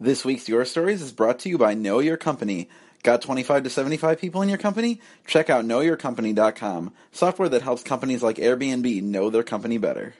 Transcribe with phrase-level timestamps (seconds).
[0.00, 2.68] This week's Your Stories is brought to you by Know Your Company.
[3.02, 5.00] Got 25 to 75 people in your company?
[5.26, 10.14] Check out knowyourcompany.com, software that helps companies like Airbnb know their company better.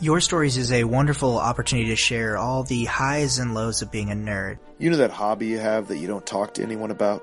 [0.00, 4.10] Your Stories is a wonderful opportunity to share all the highs and lows of being
[4.10, 4.58] a nerd.
[4.78, 7.22] You know that hobby you have that you don't talk to anyone about?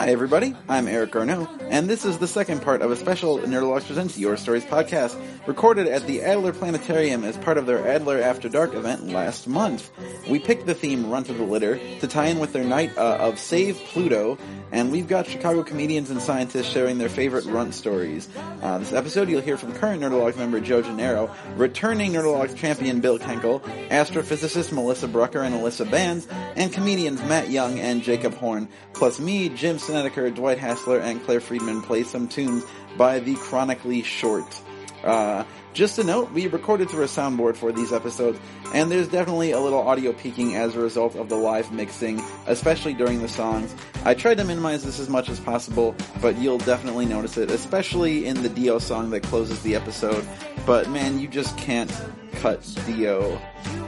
[0.00, 0.56] Hi, everybody.
[0.66, 4.38] I'm Eric Garneau, and this is the second part of a special Nerdologues Presents Your
[4.38, 5.14] Stories podcast
[5.46, 9.90] recorded at the Adler Planetarium as part of their Adler After Dark event last month.
[10.26, 13.18] We picked the theme Runt of the Litter to tie in with their night uh,
[13.20, 14.38] of Save Pluto,
[14.72, 18.26] and we've got Chicago comedians and scientists sharing their favorite runt stories.
[18.62, 23.18] Uh, this episode, you'll hear from current Nerdologues member Joe Gennaro, returning Nerdologues champion Bill
[23.18, 29.20] Kenkel, astrophysicist Melissa Brucker and Alissa Bans, and comedians Matt Young and Jacob Horn, plus
[29.20, 32.64] me, Jim Snedeker, Dwight Hassler, and Claire Friedman play some tunes
[32.96, 34.58] by the Chronically Short.
[35.04, 35.44] Uh,
[35.74, 38.40] just a note, we recorded through a soundboard for these episodes,
[38.72, 42.94] and there's definitely a little audio peaking as a result of the live mixing, especially
[42.94, 43.74] during the songs.
[44.02, 48.24] I tried to minimize this as much as possible, but you'll definitely notice it, especially
[48.24, 50.26] in the Dio song that closes the episode.
[50.64, 51.92] But man, you just can't
[52.36, 53.36] cut Dio.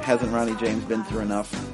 [0.03, 1.72] Hasn't Ronnie James been through enough?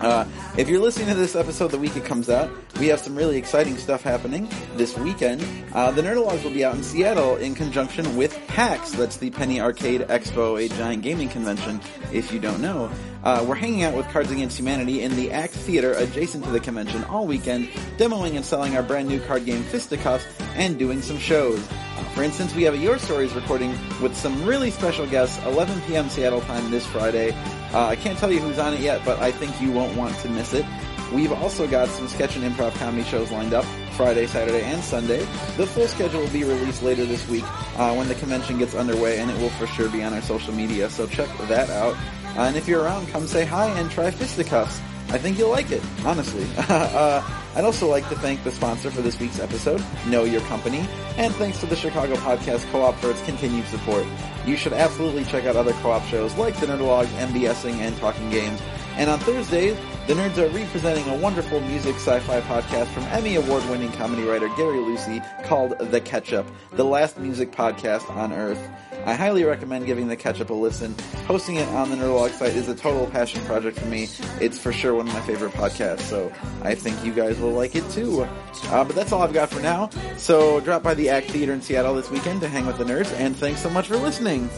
[0.00, 0.24] Uh,
[0.56, 3.36] if you're listening to this episode the week it comes out, we have some really
[3.36, 5.44] exciting stuff happening this weekend.
[5.74, 8.92] Uh, the Nerdologues will be out in Seattle in conjunction with PAX.
[8.92, 11.80] That's the Penny Arcade Expo, a giant gaming convention,
[12.12, 12.90] if you don't know.
[13.22, 16.60] Uh, we're hanging out with Cards Against Humanity in the ACT Theater adjacent to the
[16.60, 17.68] convention all weekend,
[17.98, 20.24] demoing and selling our brand new card game Fisticuffs
[20.54, 21.60] and doing some shows.
[21.70, 25.82] Uh, for instance, we have a Your Stories recording with some really special guests, 11
[25.82, 26.08] p.m.
[26.08, 27.36] Seattle time this Friday.
[27.72, 30.16] Uh, I can't tell you who's on it yet, but I think you won't want
[30.18, 30.66] to miss it.
[31.12, 33.64] We've also got some sketch and improv comedy shows lined up
[33.96, 35.20] Friday, Saturday, and Sunday.
[35.56, 37.44] The full schedule will be released later this week
[37.78, 40.54] uh, when the convention gets underway, and it will for sure be on our social
[40.54, 41.94] media, so check that out.
[42.36, 44.80] Uh, and if you're around, come say hi and try Fisticuffs.
[45.12, 46.46] I think you'll like it, honestly.
[46.68, 47.20] uh,
[47.56, 51.34] I'd also like to thank the sponsor for this week's episode, Know Your Company, and
[51.34, 54.06] thanks to the Chicago Podcast Co-op for its continued support.
[54.46, 58.60] You should absolutely check out other co-op shows like The Nerdologues, MBSing, and Talking Games.
[58.96, 59.76] And on Thursdays,
[60.06, 64.78] the nerds are representing a wonderful music sci-fi podcast from Emmy award-winning comedy writer Gary
[64.78, 68.60] Lucy called The Ketchup, the last music podcast on Earth.
[69.06, 70.94] I highly recommend giving The Ketchup a listen.
[71.26, 74.08] Hosting it on the Nerdologues site is a total passion project for me.
[74.40, 76.30] It's for sure one of my favorite podcasts, so
[76.62, 78.22] I think you guys will like it too.
[78.64, 79.88] Uh, but that's all I've got for now.
[80.16, 83.12] So drop by the ACT Theater in Seattle this weekend to hang with the nerds,
[83.14, 84.50] and thanks so much for listening.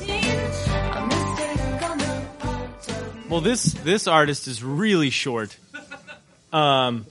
[3.28, 5.56] Well, this this artist is really short,
[6.52, 7.06] um,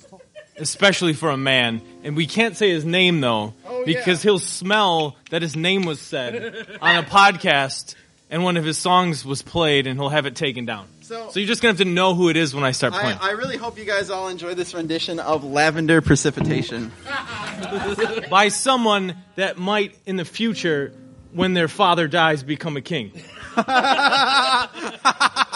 [0.58, 5.16] especially for a man, and we can't say his name though Oh, because he'll smell
[5.30, 7.96] that his name was said on a podcast,
[8.30, 10.88] and one of his songs was played, and he'll have it taken down.
[11.02, 13.18] So- So you're just gonna have to know who it is when I start playing.
[13.22, 16.92] I, I really hope you guys all enjoy this rendition of Lavender Precipitation.
[18.30, 20.94] By someone that might in the future,
[21.34, 23.12] when their father dies, become a king.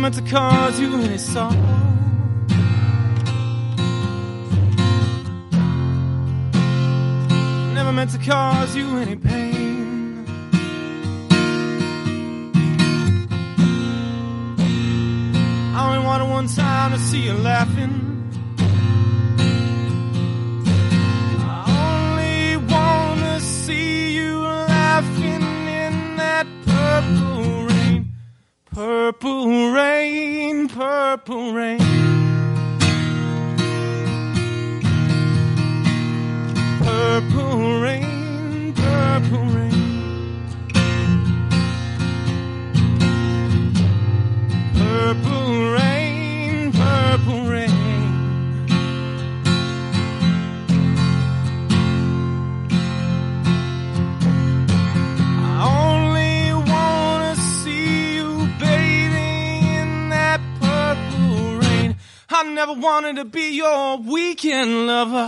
[0.00, 1.50] meant to cause you any sorrow.
[7.74, 10.24] Never meant to cause you any pain.
[15.76, 17.94] I only wanted one time to see you laughing.
[21.42, 25.42] I only wanna see you laughing
[25.82, 27.39] in that purple
[28.80, 31.78] purple rain, purple rain.
[36.78, 39.79] Purple rain, purple rain.
[62.80, 65.26] Wanted to be your weekend lover.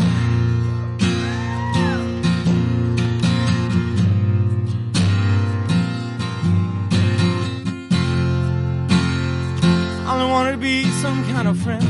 [10.09, 11.83] I wanted to be some kind of friend.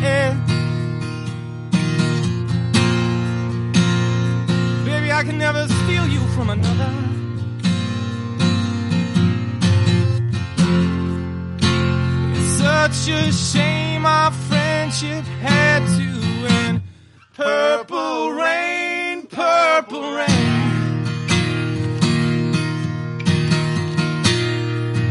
[0.00, 0.34] Yeah.
[4.84, 6.92] Baby, I can never steal you from another.
[12.36, 14.30] It's such a shame our
[14.84, 16.82] friendship had to end.
[17.34, 21.06] Purple rain, purple rain.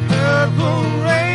[0.07, 1.32] Purple rain,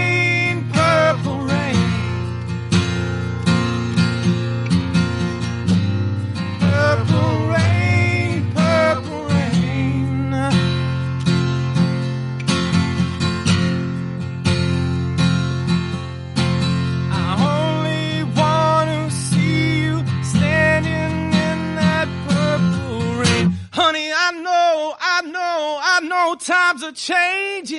[26.39, 27.79] times are changing.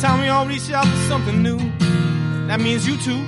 [0.00, 1.58] Time we all reach out for something new.
[2.46, 3.22] That means you too.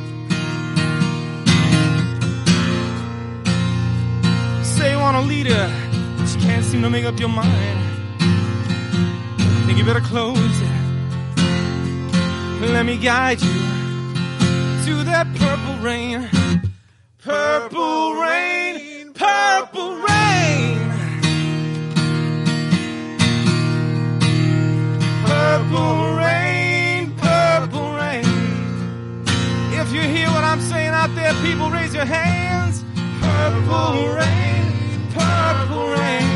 [4.64, 5.70] Say you want a leader,
[6.16, 7.78] but you can't seem to make up your mind.
[9.66, 10.70] Think you better close it.
[12.72, 13.79] Let me guide you
[14.90, 16.28] to that purple rain.
[17.22, 20.78] Purple rain, purple rain.
[25.30, 28.24] Purple rain, purple rain.
[29.80, 32.82] If you hear what I'm saying out there, people raise your hands.
[33.20, 34.64] Purple rain,
[35.14, 36.29] purple rain.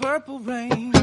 [0.00, 0.99] Purple rain.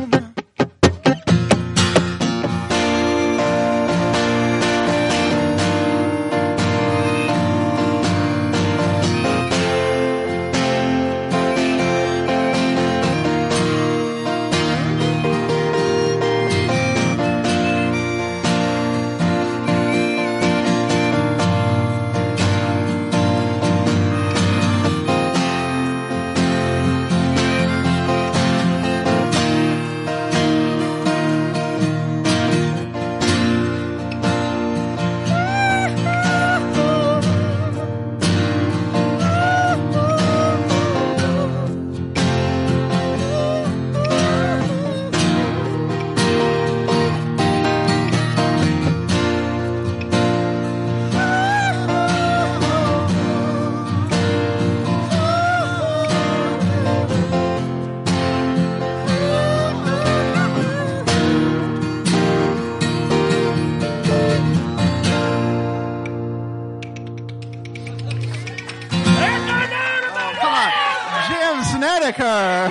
[71.27, 72.69] Jim Snedeker.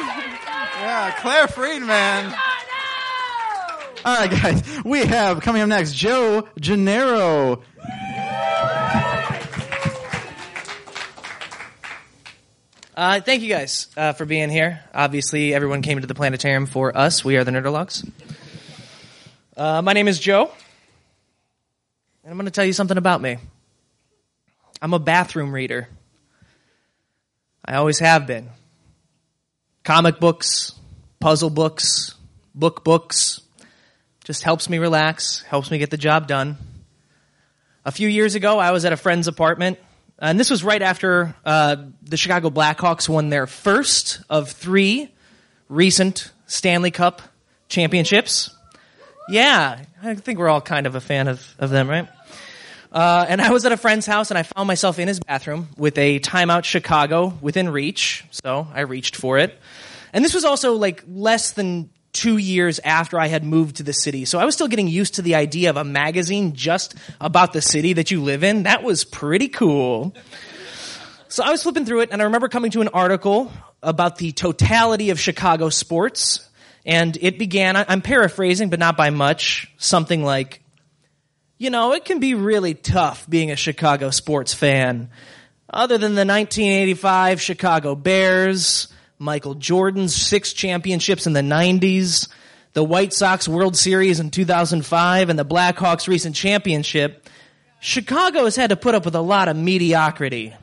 [0.79, 2.35] Yeah, Claire Friedman.
[4.05, 4.63] All right, guys.
[4.85, 7.63] We have coming up next Joe Gennaro.
[12.97, 14.83] Uh, thank you guys uh, for being here.
[14.95, 17.23] Obviously, everyone came to the planetarium for us.
[17.23, 18.09] We are the Nerdologues.
[19.55, 20.51] Uh, my name is Joe,
[22.23, 23.37] and I'm going to tell you something about me.
[24.81, 25.89] I'm a bathroom reader.
[27.67, 28.49] I always have been.
[29.83, 30.73] Comic books,
[31.19, 32.15] puzzle books,
[32.55, 33.41] book books,
[34.25, 36.57] just helps me relax, helps me get the job done.
[37.85, 39.79] A few years ago, I was at a friend's apartment,
[40.19, 45.13] and this was right after uh, the Chicago Blackhawks won their first of three
[45.69, 47.23] recent Stanley Cup
[47.69, 48.51] championships.
[49.29, 52.09] Yeah, I think we're all kind of a fan of, of them, right?
[52.97, 55.69] Uh, and I was at a friend's house and I found myself in his bathroom
[55.77, 58.25] with a Time Out Chicago within reach.
[58.31, 59.55] So I reached for it.
[60.15, 63.93] And this was also like less than two years after I had moved to the
[63.93, 64.25] city.
[64.25, 67.61] So I was still getting used to the idea of a magazine just about the
[67.61, 68.63] city that you live in.
[68.63, 70.15] That was pretty cool.
[71.29, 74.33] So I was flipping through it and I remember coming to an article about the
[74.33, 76.49] totality of Chicago sports.
[76.87, 80.63] And it began, I'm paraphrasing, but not by much, something like,
[81.59, 85.11] you know, it can be really tough being a Chicago sports fan.
[85.71, 92.29] Other than the 1985 Chicago Bears, Michael Jordan's six championships in the 90s,
[92.75, 97.27] the White Sox World Series in 2005, and the Blackhawks recent championship,
[97.81, 100.55] Chicago has had to put up with a lot of mediocrity.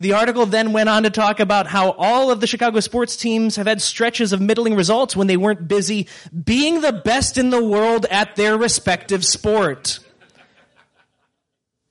[0.00, 3.56] The article then went on to talk about how all of the Chicago sports teams
[3.56, 6.06] have had stretches of middling results when they weren't busy
[6.44, 9.98] being the best in the world at their respective sport.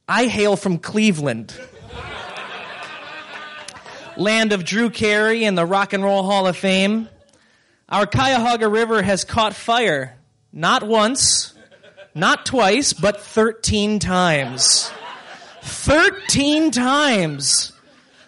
[0.07, 1.53] I hail from Cleveland.
[4.15, 7.09] Land of Drew Carey and the Rock and Roll Hall of Fame.
[7.89, 10.17] Our Cuyahoga River has caught fire.
[10.53, 11.53] Not once,
[12.15, 14.89] not twice, but 13 times.
[15.61, 17.73] 13 times.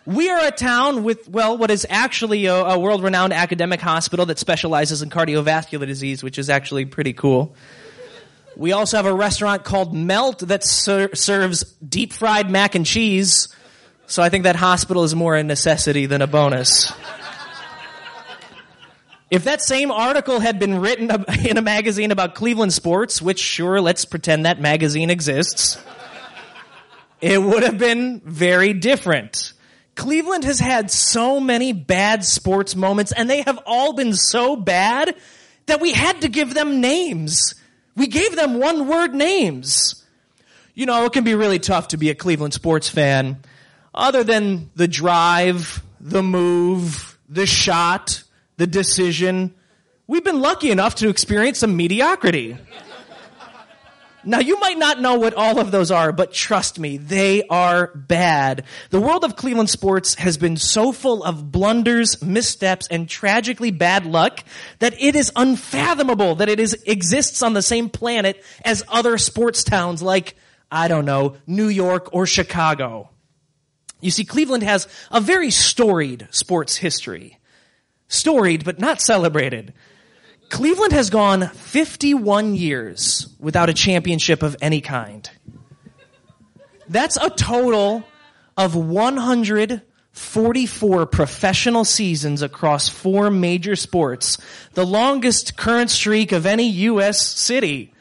[0.10, 4.26] We are a town with, well, what is actually a, a world renowned academic hospital
[4.26, 7.56] that specializes in cardiovascular disease, which is actually pretty cool.
[8.58, 13.50] We also have a restaurant called Melt that ser- serves deep fried mac and cheese.
[14.08, 16.92] So I think that hospital is more a necessity than a bonus.
[19.30, 21.12] If that same article had been written
[21.48, 25.78] in a magazine about Cleveland sports, which sure, let's pretend that magazine exists,
[27.22, 29.54] it would have been very different.
[30.00, 35.14] Cleveland has had so many bad sports moments, and they have all been so bad
[35.66, 37.54] that we had to give them names.
[37.98, 40.06] We gave them one word names.
[40.74, 43.40] You know, it can be really tough to be a Cleveland sports fan,
[43.94, 48.24] other than the drive, the move, the shot,
[48.56, 49.54] the decision.
[50.08, 52.58] We've been lucky enough to experience some mediocrity.
[54.24, 57.88] Now, you might not know what all of those are, but trust me, they are
[57.96, 58.66] bad.
[58.90, 64.06] The world of Cleveland sports has been so full of blunders, missteps, and tragically bad
[64.06, 64.44] luck
[64.80, 69.64] that it is unfathomable that it is, exists on the same planet as other sports
[69.64, 70.36] towns like,
[70.72, 73.10] I don't know, New York or Chicago.
[74.02, 77.38] You see, Cleveland has a very storied sports history.
[78.08, 79.74] Storied, but not celebrated.
[80.50, 85.30] Cleveland has gone 51 years without a championship of any kind.
[86.88, 88.04] That's a total
[88.58, 94.40] of 144 professional seasons across four major sports,
[94.74, 97.22] the longest current streak of any U.S.
[97.22, 97.94] city.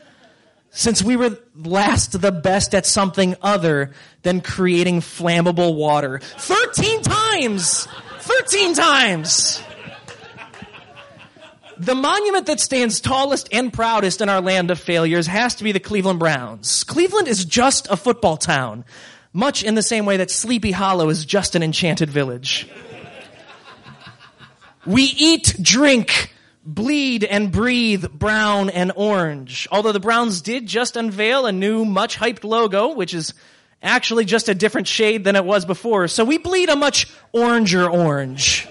[0.71, 6.21] Since we were last the best at something other than creating flammable water.
[6.21, 7.87] 13 times!
[8.21, 9.63] 13 times!
[11.81, 15.71] The monument that stands tallest and proudest in our land of failures has to be
[15.71, 16.83] the Cleveland Browns.
[16.83, 18.85] Cleveland is just a football town,
[19.33, 22.69] much in the same way that Sleepy Hollow is just an enchanted village.
[24.85, 29.69] We eat, drink, bleed, and breathe brown and orange.
[29.71, 33.35] Although the Browns did just unveil a new, much hyped logo, which is
[33.83, 36.09] actually just a different shade than it was before.
[36.09, 38.67] So we bleed a much oranger orange.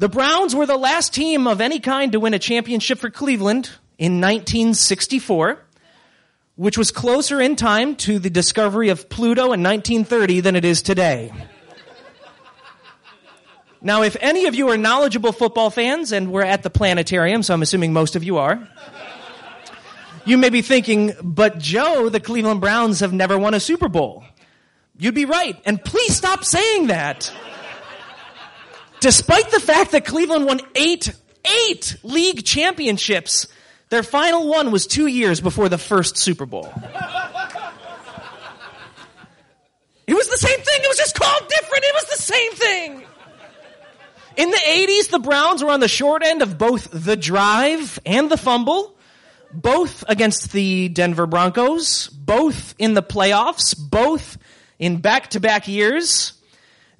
[0.00, 3.68] The Browns were the last team of any kind to win a championship for Cleveland
[3.98, 5.58] in 1964,
[6.56, 10.80] which was closer in time to the discovery of Pluto in 1930 than it is
[10.80, 11.30] today.
[13.82, 17.52] Now, if any of you are knowledgeable football fans, and we're at the planetarium, so
[17.52, 18.66] I'm assuming most of you are,
[20.24, 24.24] you may be thinking, but Joe, the Cleveland Browns have never won a Super Bowl.
[24.96, 27.30] You'd be right, and please stop saying that.
[29.00, 31.12] Despite the fact that Cleveland won eight,
[31.66, 33.46] eight league championships,
[33.88, 36.72] their final one was two years before the first Super Bowl.
[40.06, 40.80] It was the same thing.
[40.82, 41.84] It was just called different.
[41.84, 43.02] It was the same thing.
[44.36, 48.30] In the 80s, the Browns were on the short end of both the drive and
[48.30, 48.96] the fumble,
[49.52, 54.38] both against the Denver Broncos, both in the playoffs, both
[54.78, 56.32] in back to back years.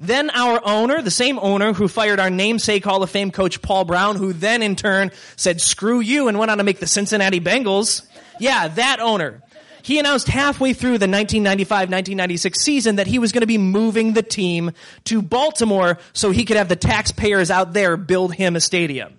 [0.01, 3.85] Then our owner, the same owner who fired our namesake Hall of Fame coach Paul
[3.85, 7.39] Brown, who then in turn said, screw you and went on to make the Cincinnati
[7.39, 8.09] Bengals.
[8.39, 9.43] Yeah, that owner.
[9.83, 14.23] He announced halfway through the 1995-1996 season that he was going to be moving the
[14.23, 14.73] team
[15.05, 19.15] to Baltimore so he could have the taxpayers out there build him a stadium.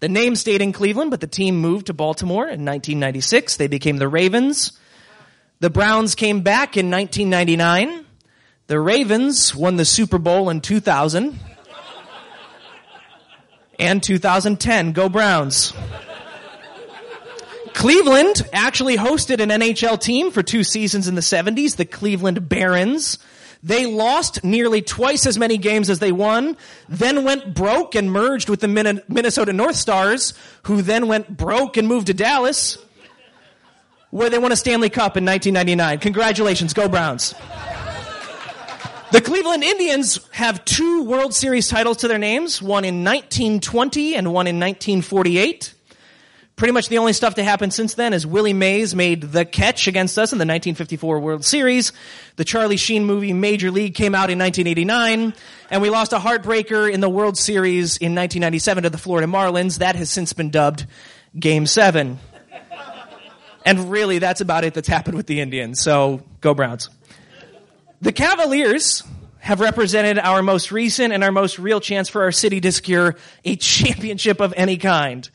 [0.00, 3.56] The name stayed in Cleveland, but the team moved to Baltimore in 1996.
[3.56, 4.78] They became the Ravens.
[5.60, 8.05] The Browns came back in 1999.
[8.68, 11.38] The Ravens won the Super Bowl in 2000
[13.78, 14.92] and 2010.
[14.92, 15.72] Go Browns.
[17.74, 23.18] Cleveland actually hosted an NHL team for two seasons in the 70s, the Cleveland Barons.
[23.62, 26.56] They lost nearly twice as many games as they won,
[26.88, 28.68] then went broke and merged with the
[29.08, 32.78] Minnesota North Stars, who then went broke and moved to Dallas,
[34.10, 36.00] where they won a Stanley Cup in 1999.
[36.00, 37.34] Congratulations, go Browns.
[39.12, 44.32] The Cleveland Indians have two World Series titles to their names, one in 1920 and
[44.32, 45.74] one in 1948.
[46.56, 49.86] Pretty much the only stuff to happen since then is Willie Mays made the catch
[49.86, 51.92] against us in the 1954 World Series.
[52.34, 55.34] The Charlie Sheen movie Major League came out in 1989,
[55.70, 59.78] and we lost a heartbreaker in the World Series in 1997 to the Florida Marlins.
[59.78, 60.84] That has since been dubbed
[61.38, 62.18] Game 7.
[63.64, 65.80] And really, that's about it that's happened with the Indians.
[65.80, 66.88] So, go Browns.
[68.02, 69.02] The Cavaliers
[69.38, 73.16] have represented our most recent and our most real chance for our city to secure
[73.44, 75.28] a championship of any kind.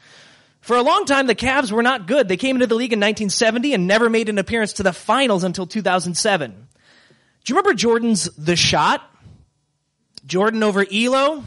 [0.60, 2.28] For a long time, the Cavs were not good.
[2.28, 5.44] They came into the league in 1970 and never made an appearance to the finals
[5.44, 6.52] until 2007.
[6.52, 6.58] Do
[7.48, 9.02] you remember Jordan's The Shot?
[10.28, 11.44] Jordan over Ehlo?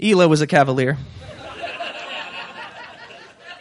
[0.00, 0.96] Ehlo was a Cavalier.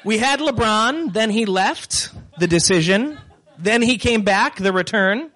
[0.06, 3.18] we had LeBron, then he left, the decision.
[3.58, 5.32] Then he came back, the return.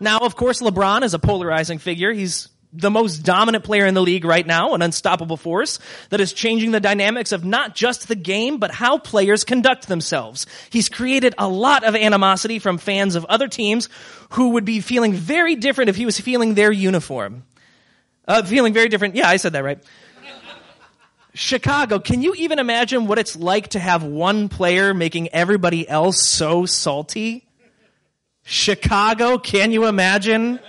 [0.00, 2.12] Now, of course, LeBron is a polarizing figure.
[2.12, 5.78] He's the most dominant player in the league right now, an unstoppable force
[6.10, 10.46] that is changing the dynamics of not just the game, but how players conduct themselves.
[10.70, 13.88] He's created a lot of animosity from fans of other teams
[14.30, 17.44] who would be feeling very different if he was feeling their uniform.
[18.26, 19.14] Uh, feeling very different.
[19.14, 19.78] Yeah, I said that right.
[21.36, 26.24] Chicago, can you even imagine what it's like to have one player making everybody else
[26.24, 27.44] so salty?
[28.44, 30.60] Chicago, can you imagine?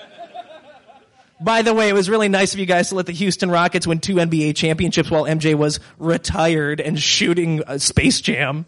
[1.42, 3.86] By the way, it was really nice of you guys to let the Houston Rockets
[3.86, 8.66] win two NBA championships while MJ was retired and shooting a Space Jam.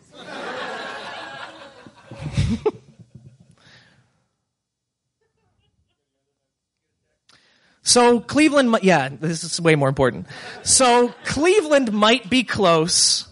[7.82, 10.28] so Cleveland, yeah, this is way more important.
[10.64, 13.30] So Cleveland might be close,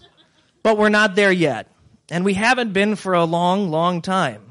[0.62, 1.70] but we're not there yet.
[2.08, 4.45] And we haven't been for a long, long time.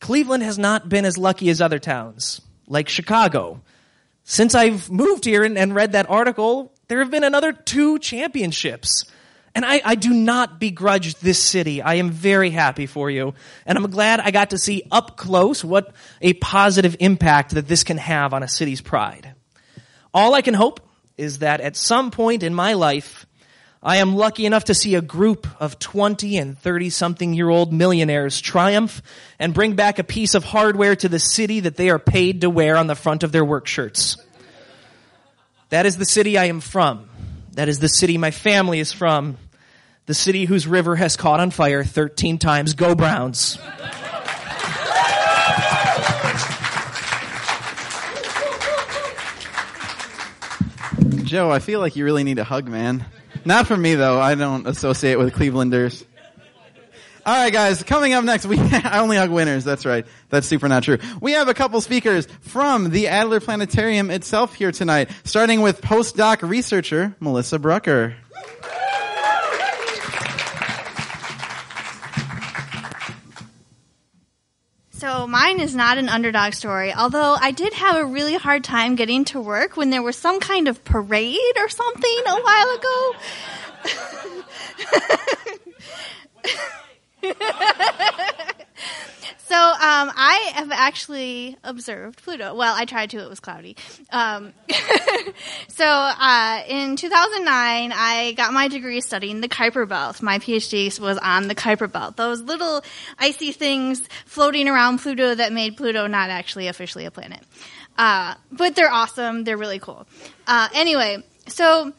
[0.00, 3.60] Cleveland has not been as lucky as other towns, like Chicago.
[4.24, 9.04] Since I've moved here and, and read that article, there have been another two championships.
[9.54, 11.80] And I, I, do not begrudge this city.
[11.80, 13.32] I am very happy for you.
[13.64, 17.82] And I'm glad I got to see up close what a positive impact that this
[17.82, 19.34] can have on a city's pride.
[20.12, 20.80] All I can hope
[21.16, 23.24] is that at some point in my life,
[23.86, 27.72] I am lucky enough to see a group of 20 and 30 something year old
[27.72, 29.00] millionaires triumph
[29.38, 32.50] and bring back a piece of hardware to the city that they are paid to
[32.50, 34.16] wear on the front of their work shirts.
[35.68, 37.08] That is the city I am from.
[37.52, 39.38] That is the city my family is from.
[40.06, 42.74] The city whose river has caught on fire 13 times.
[42.74, 43.56] Go Browns.
[51.22, 53.04] Joe, I feel like you really need a hug, man.
[53.46, 54.20] Not for me though.
[54.20, 56.04] I don't associate with Clevelanders.
[57.24, 57.82] All right, guys.
[57.82, 59.64] Coming up next, we I only hug winners.
[59.64, 60.04] That's right.
[60.30, 60.98] That's super not true.
[61.20, 66.48] We have a couple speakers from the Adler Planetarium itself here tonight, starting with postdoc
[66.48, 68.16] researcher Melissa Brucker.
[74.98, 78.94] So mine is not an underdog story, although I did have a really hard time
[78.96, 83.12] getting to work when there was some kind of parade or something a while ago.
[89.48, 92.52] So um, I have actually observed Pluto.
[92.56, 93.18] Well, I tried to.
[93.18, 93.76] It was cloudy.
[94.10, 94.52] Um,
[95.68, 100.20] so uh, in 2009, I got my degree studying the Kuiper Belt.
[100.20, 102.16] My PhD was on the Kuiper Belt.
[102.16, 102.82] Those little
[103.20, 107.40] icy things floating around Pluto that made Pluto not actually officially a planet.
[107.96, 109.44] Uh, but they're awesome.
[109.44, 110.08] They're really cool.
[110.48, 111.92] Uh, anyway, so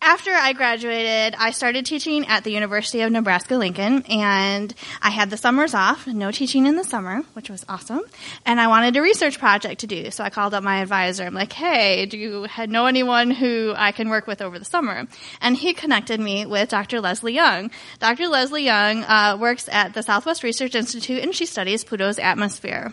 [0.00, 5.28] after I graduated, I started teaching at the University of Nebraska Lincoln, and I had
[5.28, 8.02] the summers off, no teaching in the summer, which was awesome.
[8.46, 11.24] And I wanted a research project to do, so I called up my advisor.
[11.24, 15.06] I'm like, "Hey, do you know anyone who I can work with over the summer?"
[15.40, 17.00] And he connected me with Dr.
[17.00, 17.70] Leslie Young.
[17.98, 18.28] Dr.
[18.28, 22.92] Leslie Young uh, works at the Southwest Research Institute, and she studies Pluto's atmosphere.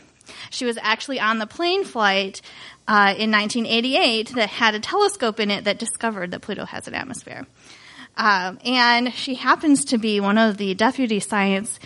[0.50, 2.41] She was actually on the plane flight
[2.88, 6.93] uh, in 1988 that had a telescope in it that discovered that Pluto has an
[6.93, 7.45] atmosphere.
[8.17, 11.80] Um, and she happens to be one of the deputy science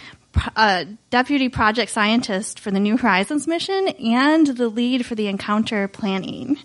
[0.55, 5.87] uh, deputy project scientist for the New Horizons mission and the lead for the encounter
[5.87, 6.57] planning.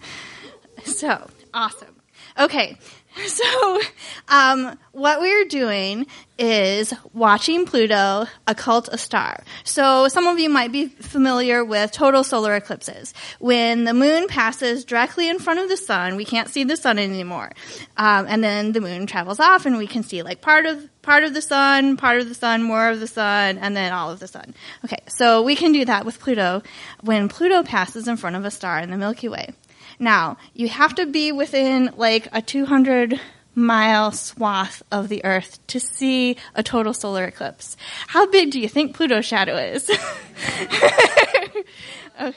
[0.85, 1.97] So awesome.
[2.38, 2.79] Okay,
[3.27, 3.81] so
[4.29, 9.44] um, what we're doing is watching Pluto occult a star.
[9.62, 13.14] So some of you might be familiar with total solar eclipses.
[13.38, 16.98] When the moon passes directly in front of the sun, we can't see the sun
[16.98, 17.53] anymore,
[17.96, 21.22] um, and then the moon travels off, and we can see like part of part
[21.22, 24.18] of the sun, part of the sun, more of the sun, and then all of
[24.18, 24.55] the sun.
[24.85, 26.62] Okay, so we can do that with Pluto
[27.03, 29.50] when Pluto passes in front of a star in the Milky Way.
[29.98, 33.20] Now, you have to be within like a 200
[33.54, 37.76] mile swath of the Earth to see a total solar eclipse.
[38.09, 39.90] How big do you think Pluto's shadow is?
[42.20, 42.35] okay.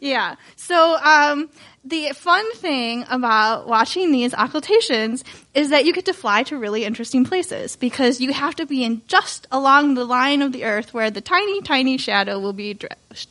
[0.00, 0.36] Yeah.
[0.56, 1.50] So, um,
[1.82, 6.84] the fun thing about watching these occultations is that you get to fly to really
[6.84, 10.92] interesting places because you have to be in just along the line of the earth
[10.92, 12.78] where the tiny, tiny shadow will be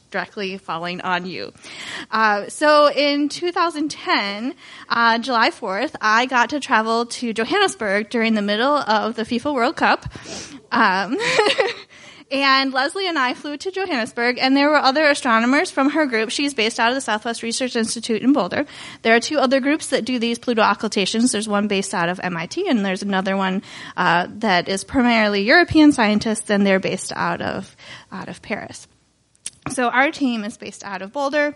[0.09, 1.53] directly falling on you.
[2.09, 4.55] Uh, so in 2010,
[4.89, 9.53] uh, July 4th, I got to travel to Johannesburg during the middle of the FIFA
[9.53, 10.05] World Cup.
[10.71, 11.17] Um,
[12.31, 16.29] And Leslie and I flew to Johannesburg, and there were other astronomers from her group.
[16.29, 18.67] She's based out of the Southwest Research Institute in Boulder.
[19.01, 21.31] There are two other groups that do these Pluto occultations.
[21.31, 23.63] There's one based out of MIT, and there's another one
[23.97, 27.75] uh, that is primarily European scientists, and they're based out of
[28.11, 28.87] out of Paris.
[29.71, 31.55] So our team is based out of Boulder,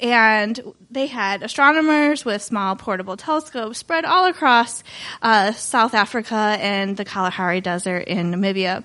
[0.00, 4.82] and they had astronomers with small portable telescopes spread all across
[5.22, 8.84] uh, South Africa and the Kalahari Desert in Namibia.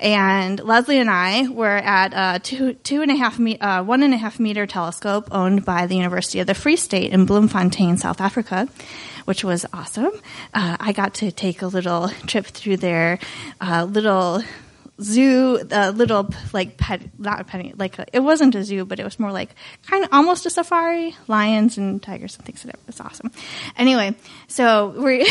[0.00, 4.02] And Leslie and I were at a two, two and a half me, uh, one
[4.02, 7.98] and a half meter telescope owned by the University of the Free State in Bloemfontein,
[7.98, 8.66] South Africa,
[9.26, 10.12] which was awesome.
[10.54, 13.18] Uh, I got to take a little trip through their
[13.60, 14.42] uh, little
[15.02, 19.00] zoo, a little like pet, not a penny, like a, it wasn't a zoo, but
[19.00, 19.50] it was more like
[19.86, 22.74] kind of almost a safari, lions and tigers and things that.
[22.74, 23.30] It was awesome.
[23.76, 24.14] Anyway,
[24.48, 25.26] so we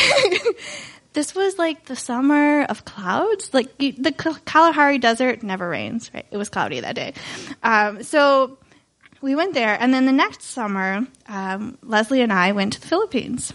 [1.13, 3.53] this was like the summer of clouds.
[3.53, 4.13] Like the
[4.45, 6.25] Kalahari Desert never rains, right?
[6.31, 7.13] It was cloudy that day.
[7.63, 8.57] Um, so
[9.21, 12.87] we went there, and then the next summer, um, Leslie and I went to the
[12.87, 13.53] Philippines.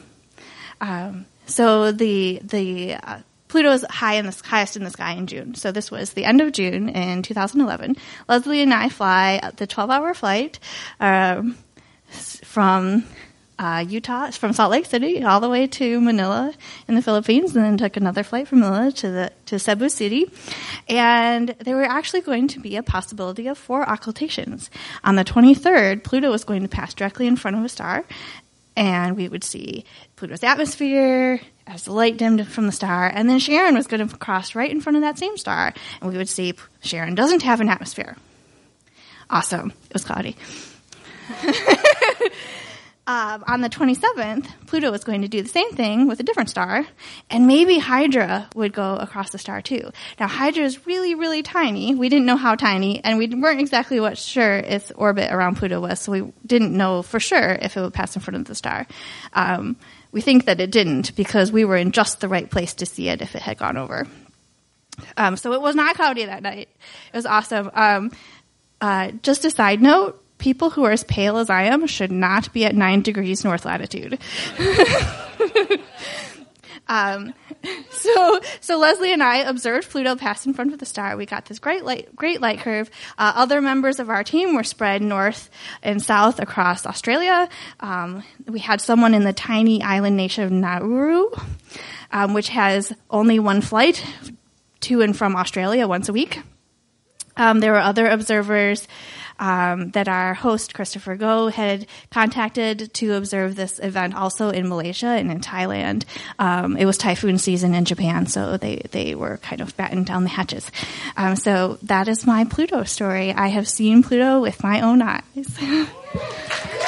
[0.81, 5.29] Um, so the the uh, Pluto is high in the highest in the sky in
[5.29, 5.55] June.
[5.55, 7.97] So this was the end of June in 2011.
[8.29, 10.59] Leslie and I fly the 12 hour flight
[10.99, 11.57] um,
[12.09, 13.05] from
[13.59, 16.53] uh, Utah, from Salt Lake City all the way to Manila
[16.88, 20.31] in the Philippines, and then took another flight from Manila to the to Cebu City.
[20.88, 24.71] And there were actually going to be a possibility of four occultations.
[25.05, 28.05] On the 23rd, Pluto was going to pass directly in front of a star,
[28.77, 29.85] and we would see
[30.17, 34.17] Pluto's atmosphere as the light dimmed from the star, and then Charon was going to
[34.17, 37.61] cross right in front of that same star, and we would see Charon doesn't have
[37.61, 38.17] an atmosphere.
[39.31, 39.73] Awesome.
[39.88, 40.37] It was cloudy.
[43.07, 46.49] um, on the 27th, Pluto was going to do the same thing with a different
[46.49, 46.87] star,
[47.29, 49.90] and maybe Hydra would go across the star too.
[50.19, 51.95] Now, Hydra is really, really tiny.
[51.95, 55.81] We didn't know how tiny, and we weren't exactly what sure its orbit around Pluto
[55.81, 58.55] was, so we didn't know for sure if it would pass in front of the
[58.55, 58.87] star.
[59.35, 59.77] Um,
[60.11, 63.09] we think that it didn't because we were in just the right place to see
[63.11, 64.07] it if it had gone over.
[65.17, 66.69] Um, so it was not cloudy that night.
[67.12, 67.71] It was awesome.
[67.75, 68.12] Um,
[68.81, 72.53] uh, just a side note, people who are as pale as I am should not
[72.53, 74.18] be at nine degrees north latitude.
[76.88, 77.33] um,
[77.90, 81.16] so, so Leslie and I observed Pluto pass in front of the star.
[81.16, 82.90] We got this great light, great light curve.
[83.16, 85.51] Uh, other members of our team were spread north
[85.83, 87.49] and south across Australia.
[87.81, 91.31] Um, we had someone in the tiny island nation of Nauru,
[92.12, 94.05] um, which has only one flight
[94.81, 96.42] to and from Australia once a week.
[97.37, 98.87] Um, there were other observers
[99.38, 105.07] um, that our host, Christopher Go, had contacted to observe this event also in Malaysia
[105.07, 106.05] and in Thailand.
[106.38, 110.25] Um, it was typhoon season in Japan, so they, they were kind of battened down
[110.25, 110.70] the hatches.
[111.16, 113.33] Um, so that is my Pluto story.
[113.33, 115.23] I have seen Pluto with my own eyes.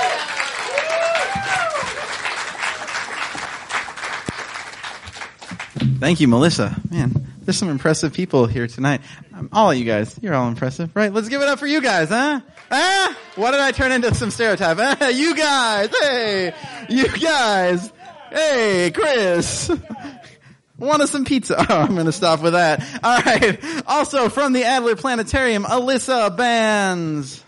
[5.99, 6.77] Thank you, Melissa.
[6.91, 9.01] Man, there's some impressive people here tonight.
[9.35, 11.13] Um, all of you guys, you're all impressive, right?
[11.13, 12.41] Let's give it up for you guys, huh?
[12.71, 14.77] Ah, what did I turn into some stereotype?
[14.81, 16.53] Ah, you guys, hey,
[16.89, 17.93] you guys,
[18.31, 19.71] hey, Chris.
[20.79, 21.57] Want some pizza?
[21.71, 22.85] Oh, I'm going to stop with that.
[23.03, 23.59] All right.
[23.87, 27.43] Also from the Adler Planetarium, Alissa Bans.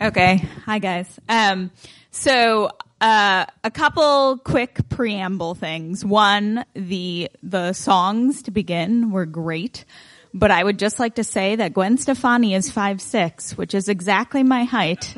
[0.00, 0.36] Okay.
[0.66, 1.18] Hi, guys.
[1.26, 1.70] Um,
[2.10, 6.04] so, uh, a couple quick preamble things.
[6.04, 9.86] One, the, the songs to begin were great,
[10.34, 13.88] but I would just like to say that Gwen Stefani is five six, which is
[13.88, 15.16] exactly my height,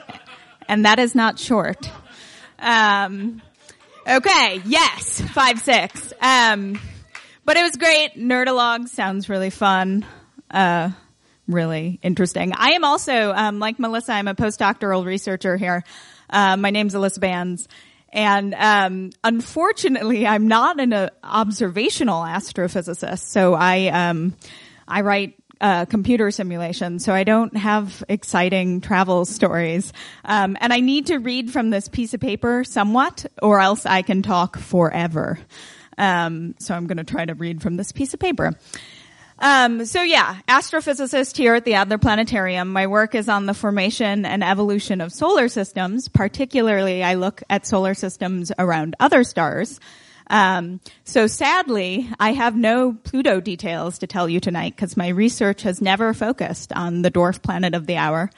[0.69, 1.91] and that is not short.
[2.61, 3.43] Um,
[4.07, 4.63] okay.
[4.65, 5.21] Yes.
[5.21, 6.13] Five six.
[6.21, 6.81] Um,
[7.45, 8.17] but it was great.
[8.17, 10.07] Nerdologue sounds really fun.
[10.49, 10.91] Uh,
[11.49, 12.53] really interesting.
[12.55, 15.83] I am also, um, like Melissa, I'm a postdoctoral researcher here.
[16.31, 17.67] Uh, my name's Alissa Bans.
[18.11, 24.35] And um, unfortunately, I'm not an uh, observational astrophysicist, so I um,
[24.87, 29.93] I write uh, computer simulations, so I don't have exciting travel stories.
[30.25, 34.03] Um, and I need to read from this piece of paper somewhat, or else I
[34.03, 35.39] can talk forever.
[35.99, 38.55] Um, so I'm going to try to read from this piece of paper.
[39.41, 42.73] Um, so yeah, astrophysicist here at the Adler Planetarium.
[42.73, 46.09] My work is on the formation and evolution of solar systems.
[46.09, 49.79] Particularly, I look at solar systems around other stars.
[50.31, 55.63] Um, so sadly, I have no Pluto details to tell you tonight because my research
[55.63, 58.31] has never focused on the dwarf planet of the hour.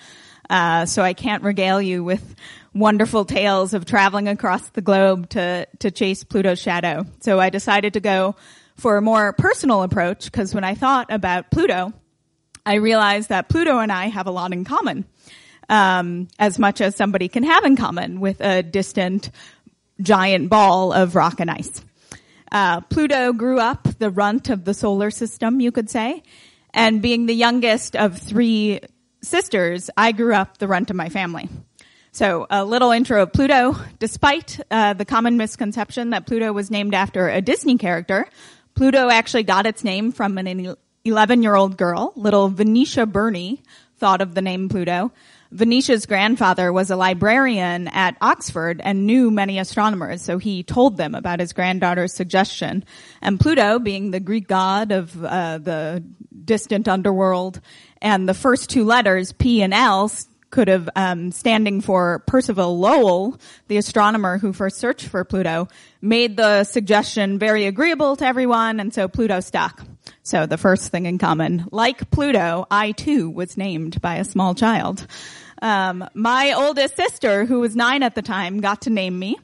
[0.48, 2.34] Uh, so I can't regale you with
[2.74, 7.06] wonderful tales of traveling across the globe to to chase Pluto's shadow.
[7.20, 8.36] So I decided to go
[8.80, 11.92] for a more personal approach because when I thought about Pluto,
[12.64, 15.04] I realized that Pluto and I have a lot in common.
[15.68, 19.30] Um, as much as somebody can have in common with a distant
[20.02, 21.84] giant ball of rock and ice.
[22.50, 26.24] Uh, Pluto grew up the runt of the solar system, you could say,
[26.74, 28.80] and being the youngest of three
[29.22, 31.48] sisters, I grew up the runt of my family.
[32.12, 33.76] So a little intro of Pluto.
[34.00, 38.26] Despite uh, the common misconception that Pluto was named after a Disney character,
[38.74, 43.62] Pluto actually got its name from an 11 year old girl, little Venetia Burney,
[43.98, 45.12] thought of the name Pluto.
[45.52, 51.14] Venetia's grandfather was a librarian at Oxford and knew many astronomers, so he told them
[51.14, 52.84] about his granddaughter's suggestion.
[53.20, 56.04] And Pluto, being the Greek god of uh, the
[56.44, 57.60] distant underworld,
[58.00, 60.08] and the first two letters, P and L,
[60.50, 65.68] could have um, standing for Percival Lowell, the astronomer who first searched for Pluto,
[66.02, 69.82] made the suggestion very agreeable to everyone, and so Pluto stuck.
[70.22, 74.54] So the first thing in common, like Pluto, I too was named by a small
[74.54, 75.06] child.
[75.62, 79.38] Um, my oldest sister, who was nine at the time, got to name me.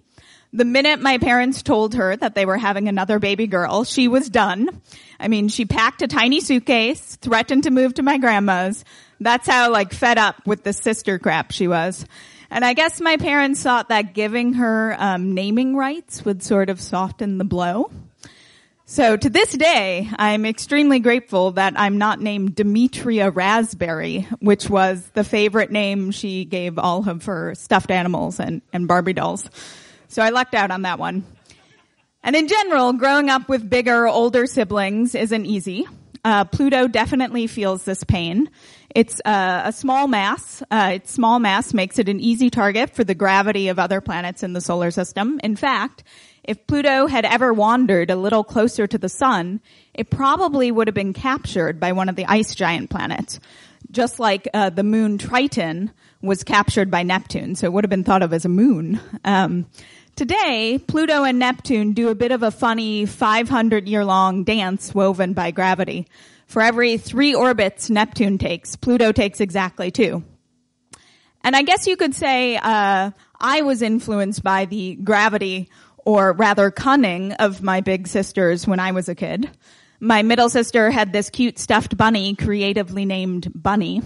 [0.53, 4.31] The minute my parents told her that they were having another baby girl, she was
[4.31, 4.81] done.
[5.21, 8.85] I mean, she packed a tiny suitcase, threatened to move to my grandma's.
[9.21, 12.05] That's how like fed up with the sister crap she was.
[12.51, 16.81] And I guess my parents thought that giving her um, naming rights would sort of
[16.81, 17.91] soften the blow.
[18.89, 25.05] So to this day, I'm extremely grateful that I'm not named Demetria Raspberry, which was
[25.13, 29.51] the favorite name she gave all of her stuffed animals and, and Barbie dolls.
[30.07, 31.25] So I lucked out on that one.
[32.23, 35.87] And in general, growing up with bigger, older siblings isn't easy.
[36.27, 38.51] Uh, Pluto definitely feels this pain.
[38.93, 40.61] It's uh, a small mass.
[40.73, 44.43] Uh, its small mass makes it an easy target for the gravity of other planets
[44.43, 45.39] in the solar system.
[45.45, 46.03] In fact,
[46.43, 49.61] if Pluto had ever wandered a little closer to the sun,
[49.95, 53.39] it probably would have been captured by one of the ice giant planets,
[53.93, 57.55] just like uh, the moon Triton was captured by Neptune.
[57.55, 59.01] So it would have been thought of as a moon.
[59.25, 59.67] Um,
[60.17, 65.35] today, Pluto and Neptune do a bit of a funny 500 year long dance woven
[65.35, 66.09] by gravity.
[66.47, 70.25] For every three orbits Neptune takes, Pluto takes exactly two.
[71.45, 76.71] And I guess you could say uh, I was influenced by the gravity or rather
[76.71, 79.51] cunning of my big sisters when I was a kid.
[80.01, 84.03] My middle sister had this cute stuffed bunny creatively named Bunny.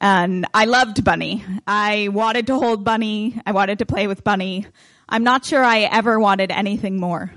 [0.00, 1.44] And I loved Bunny.
[1.66, 3.40] I wanted to hold Bunny.
[3.46, 4.66] I wanted to play with Bunny.
[5.08, 7.32] I'm not sure I ever wanted anything more.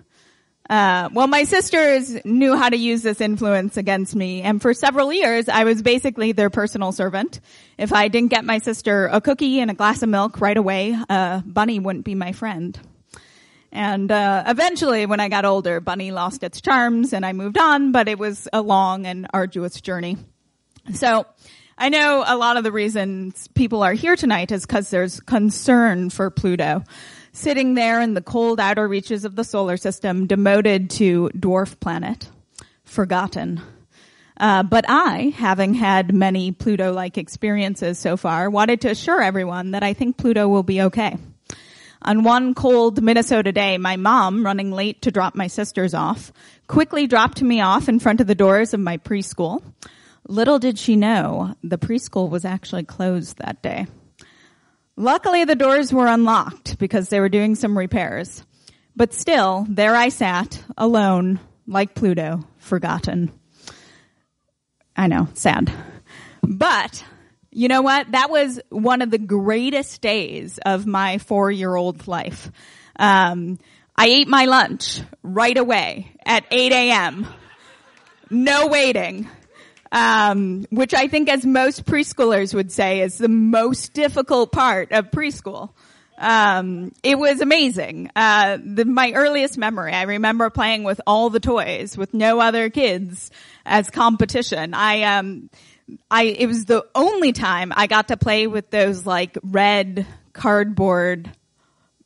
[0.69, 5.13] Uh, well, my sisters knew how to use this influence against me, and for several
[5.13, 7.39] years, I was basically their personal servant.
[7.77, 10.97] If I didn't get my sister a cookie and a glass of milk right away,
[11.09, 12.77] uh, Bunny wouldn't be my friend.
[13.71, 17.91] And uh, eventually, when I got older, Bunny lost its charms and I moved on,
[17.91, 20.17] but it was a long and arduous journey.
[20.93, 21.25] So,
[21.77, 26.09] I know a lot of the reasons people are here tonight is because there's concern
[26.09, 26.83] for Pluto.
[27.37, 32.31] Sitting there in the cold outer reaches of the solar system, demoted to dwarf planet,
[32.83, 33.61] forgotten.
[34.37, 39.83] Uh, but I, having had many Pluto-like experiences so far, wanted to assure everyone that
[39.83, 41.15] I think Pluto will be okay.
[42.01, 46.33] On one cold Minnesota day, my mom, running late to drop my sisters off,
[46.65, 49.61] quickly dropped me off in front of the doors of my preschool.
[50.27, 53.85] Little did she know, the preschool was actually closed that day.
[54.99, 58.43] Luckily, the doors were unlocked because they were doing some repairs.
[58.95, 63.31] But still, there I sat, alone, like Pluto, forgotten.
[64.95, 65.71] I know, sad.
[66.41, 67.05] But
[67.51, 68.11] you know what?
[68.11, 72.51] That was one of the greatest days of my four year old life.
[72.97, 73.59] Um,
[73.95, 77.27] I ate my lunch right away at 8 a.m.
[78.31, 79.29] No waiting.
[79.97, 85.09] Um, which I think as most preschoolers would say is the most difficult part of
[85.09, 85.71] preschool.
[86.19, 88.11] Um, it was amazing.
[88.15, 92.69] Uh, the, my earliest memory, I remember playing with all the toys with no other
[92.69, 93.31] kids
[93.65, 94.75] as competition.
[94.75, 95.49] I, um,
[96.11, 101.31] I, it was the only time I got to play with those like red cardboard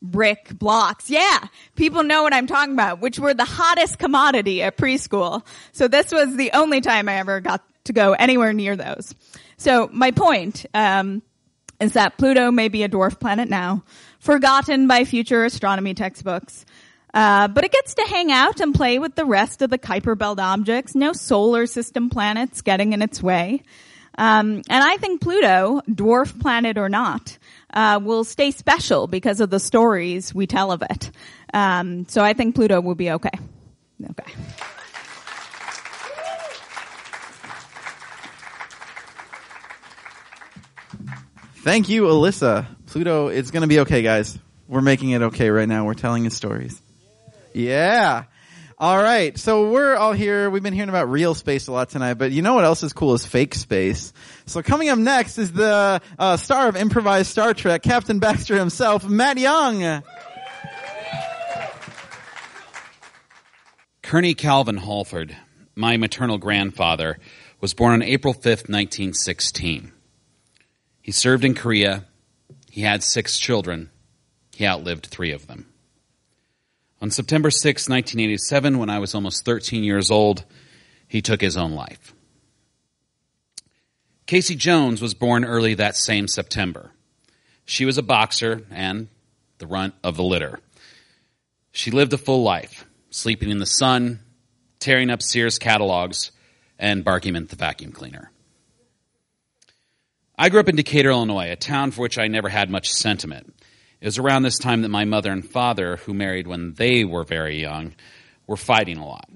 [0.02, 1.10] brick blocks.
[1.10, 1.40] Yeah,
[1.76, 5.46] people know what I'm talking about, which were the hottest commodity at preschool.
[5.74, 9.14] So this was the only time I ever got to go anywhere near those.
[9.58, 11.22] So my point, um,
[11.80, 13.84] is that Pluto may be a dwarf planet now,
[14.20, 16.66] forgotten by future astronomy textbooks.
[17.14, 20.18] Uh, but it gets to hang out and play with the rest of the Kuiper
[20.18, 20.96] Belt objects.
[20.96, 23.64] No solar system planets getting in its way.
[24.18, 27.38] Um, and I think Pluto, dwarf planet or not,
[27.74, 31.12] uh, will stay special because of the stories we tell of it.
[31.54, 33.32] Um, so I think Pluto will be okay.
[34.10, 34.32] Okay.
[41.64, 42.66] Thank you, Alissa.
[42.88, 44.36] Pluto, it's gonna be okay, guys.
[44.68, 45.86] We're making it okay right now.
[45.86, 46.82] We're telling his stories.
[47.54, 48.24] Yeah.
[48.80, 49.38] All right.
[49.38, 50.50] So we're all here.
[50.50, 52.94] We've been hearing about real space a lot tonight, but you know what else is
[52.94, 54.12] cool is fake space.
[54.48, 59.08] So coming up next is the uh, star of improvised Star Trek, Captain Baxter himself,
[59.08, 60.02] Matt Young.
[64.02, 65.38] Kearney Calvin Halford,
[65.76, 67.20] my maternal grandfather,
[67.60, 69.92] was born on April 5th, 1916.
[71.02, 72.06] He served in Korea.
[72.70, 73.90] He had six children.
[74.56, 75.68] He outlived three of them.
[77.02, 80.46] On September 6, 1987, when I was almost 13 years old,
[81.08, 82.14] he took his own life.
[84.28, 86.92] Casey Jones was born early that same September.
[87.66, 89.08] She was a boxer and
[89.58, 90.60] the runt of the litter.
[91.72, 94.20] She lived a full life, sleeping in the sun,
[94.80, 96.32] tearing up Sears catalogs,
[96.78, 98.32] and barking at the vacuum cleaner.
[100.38, 103.54] I grew up in Decatur, Illinois, a town for which I never had much sentiment.
[104.00, 107.24] It was around this time that my mother and father, who married when they were
[107.24, 107.94] very young,
[108.48, 109.30] were fighting a lot.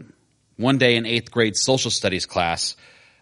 [0.57, 2.75] One day in eighth grade social studies class,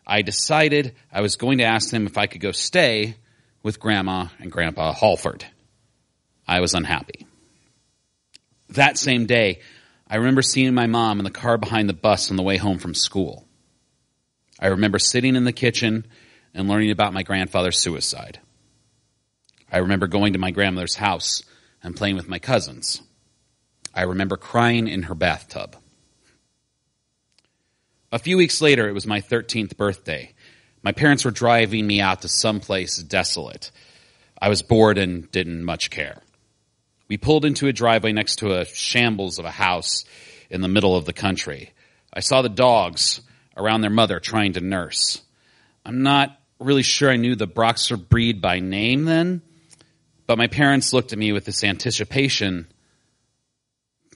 [0.05, 3.15] I decided I was going to ask them if I could go stay
[3.63, 5.45] with Grandma and Grandpa Halford.
[6.47, 7.25] I was unhappy.
[8.69, 9.61] That same day,
[10.07, 12.77] I remember seeing my mom in the car behind the bus on the way home
[12.77, 13.45] from school.
[14.59, 16.05] I remember sitting in the kitchen
[16.53, 18.39] and learning about my grandfather's suicide.
[19.71, 21.41] I remember going to my grandmother's house
[21.81, 23.01] and playing with my cousins.
[23.93, 25.75] I remember crying in her bathtub.
[28.11, 30.33] A few weeks later, it was my 13th birthday.
[30.83, 33.71] My parents were driving me out to some place desolate.
[34.39, 36.21] I was bored and didn't much care.
[37.07, 40.05] We pulled into a driveway next to a shambles of a house
[40.49, 41.71] in the middle of the country.
[42.13, 43.21] I saw the dogs
[43.57, 45.21] around their mother trying to nurse.
[45.85, 49.41] I'm not really sure I knew the Boxer breed by name then,
[50.25, 52.67] but my parents looked at me with this anticipation,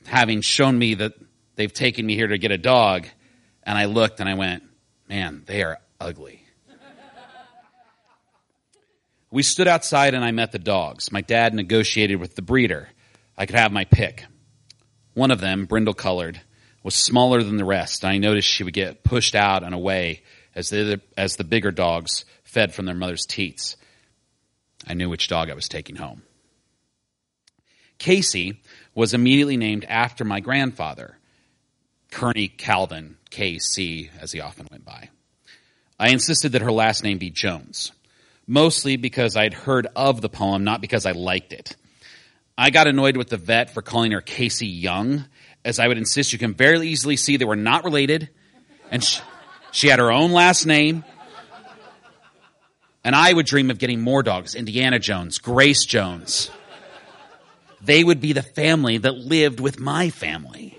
[0.05, 1.13] having shown me that
[1.55, 3.07] they've taken me here to get a dog.
[3.63, 4.63] And I looked and I went,
[5.09, 6.43] man, they are ugly.
[9.29, 11.11] we stood outside and I met the dogs.
[11.11, 12.87] My dad negotiated with the breeder.
[13.37, 14.25] I could have my pick.
[15.13, 16.39] One of them, brindle colored,
[16.83, 18.03] was smaller than the rest.
[18.03, 20.23] And I noticed she would get pushed out and away
[20.55, 23.75] as the, as the bigger dogs fed from their mother's teats.
[24.87, 26.23] I knew which dog I was taking home.
[27.97, 28.61] Casey
[28.95, 31.17] was immediately named after my grandfather,
[32.09, 35.09] Kearney Calvin, KC, as he often went by.
[35.99, 37.91] I insisted that her last name be Jones,
[38.45, 41.75] mostly because I'd heard of the poem, not because I liked it.
[42.57, 45.25] I got annoyed with the vet for calling her Casey Young,
[45.65, 48.29] as I would insist you can very easily see they were not related,
[48.89, 49.21] and she,
[49.71, 51.03] she had her own last name,
[53.07, 56.51] And I would dream of getting more dogs Indiana Jones, Grace Jones.
[57.79, 60.77] They would be the family that lived with my family.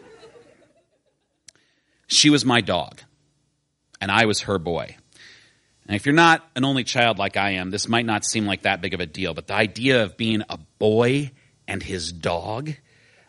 [2.06, 3.00] She was my dog,
[3.98, 4.94] and I was her boy.
[5.86, 8.64] And if you're not an only child like I am, this might not seem like
[8.64, 11.30] that big of a deal, but the idea of being a boy
[11.66, 12.74] and his dog,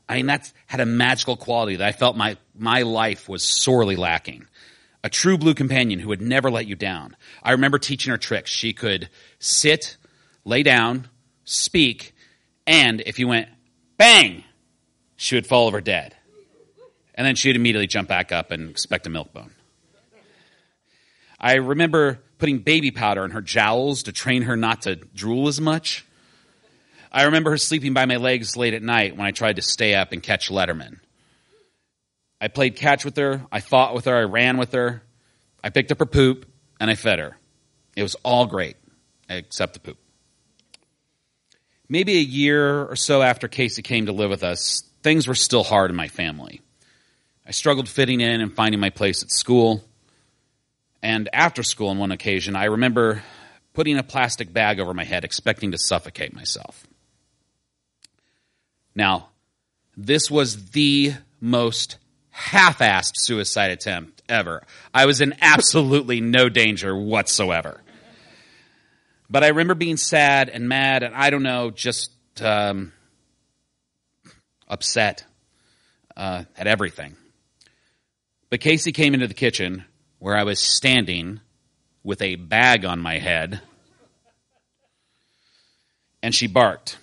[0.10, 3.95] I mean, that's had a magical quality that I felt my, my life was sorely
[3.95, 4.45] lacking.
[5.04, 7.16] A true blue companion who would never let you down.
[7.41, 8.52] I remember teaching her tricks.
[8.52, 9.97] She could sit,
[10.43, 11.08] lay down,
[11.45, 12.14] speak,
[12.68, 13.47] and if you went
[13.97, 14.43] bang,
[15.16, 16.16] she would fall over dead.
[17.16, 19.52] And then she'd immediately jump back up and expect a milk bone.
[21.39, 25.60] I remember putting baby powder in her jowls to train her not to drool as
[25.62, 26.06] much.
[27.12, 29.95] I remember her sleeping by my legs late at night when I tried to stay
[29.95, 31.00] up and catch Letterman.
[32.42, 35.04] I played catch with her, I fought with her, I ran with her,
[35.64, 36.46] I picked up her poop,
[36.80, 37.38] and I fed her.
[37.96, 38.78] It was all great,
[39.28, 39.98] except the poop.
[41.90, 45.64] Maybe a year or so after Casey came to live with us, things were still
[45.64, 46.62] hard in my family.
[47.46, 49.84] I struggled fitting in and finding my place at school.
[51.02, 53.24] And after school, on one occasion, I remember
[53.74, 56.86] putting a plastic bag over my head, expecting to suffocate myself.
[58.94, 59.30] Now,
[59.98, 61.98] this was the most
[62.40, 64.64] half assed suicide attempt ever.
[64.94, 67.82] I was in absolutely no danger whatsoever.
[69.30, 72.12] But I remember being sad and mad, and I don't know, just
[72.42, 72.94] um,
[74.68, 75.26] upset
[76.16, 77.16] uh, at everything.
[78.50, 79.84] But Casey came into the kitchen
[80.18, 81.42] where I was standing
[82.04, 83.62] with a bag on my head,
[86.24, 86.98] and she barked,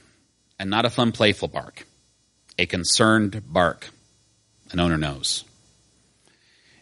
[0.58, 1.86] and not a fun, playful bark,
[2.58, 3.90] a concerned bark.
[4.72, 5.44] An owner knows.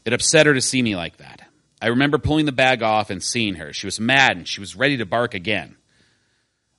[0.04, 1.42] It upset her to see me like that.
[1.80, 3.72] I remember pulling the bag off and seeing her.
[3.72, 5.76] She was mad and she was ready to bark again.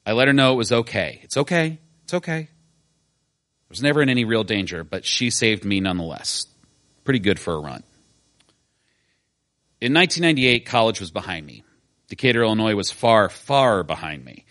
[0.05, 1.19] I let her know it was okay.
[1.23, 1.79] It's okay.
[2.03, 2.47] It's okay.
[2.47, 6.45] I was never in any real danger, but she saved me nonetheless.
[7.03, 7.83] Pretty good for a run.
[9.81, 11.63] In 1998, college was behind me.
[12.07, 14.45] Decatur, Illinois was far, far behind me.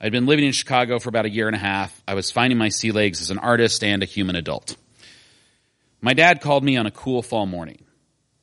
[0.00, 2.02] I'd been living in Chicago for about a year and a half.
[2.06, 4.76] I was finding my sea legs as an artist and a human adult.
[6.00, 7.84] My dad called me on a cool fall morning.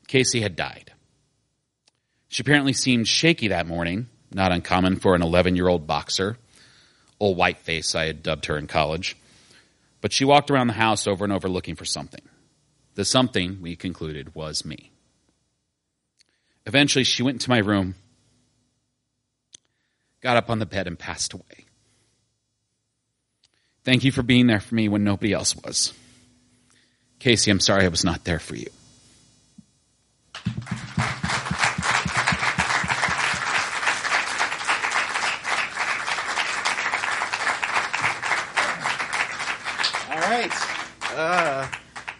[0.07, 0.91] Casey had died.
[2.27, 6.37] She apparently seemed shaky that morning, not uncommon for an 11 year old boxer.
[7.19, 9.15] Old white face, I had dubbed her in college.
[10.01, 12.21] But she walked around the house over and over looking for something.
[12.95, 14.91] The something, we concluded, was me.
[16.65, 17.95] Eventually, she went into my room,
[20.21, 21.65] got up on the bed, and passed away.
[23.83, 25.93] Thank you for being there for me when nobody else was.
[27.25, 28.67] Casey, I'm sorry I was not there for you.
[40.07, 40.51] All right.
[41.15, 41.67] Uh,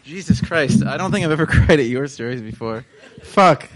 [0.04, 0.84] Jesus Christ.
[0.84, 2.84] I don't think I've ever cried at your stories before.
[3.22, 3.70] Fuck.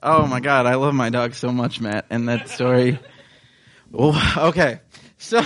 [0.00, 3.00] Oh my god, I love my dog so much, Matt, and that story.
[3.92, 4.78] Oh, okay.
[5.16, 5.42] So,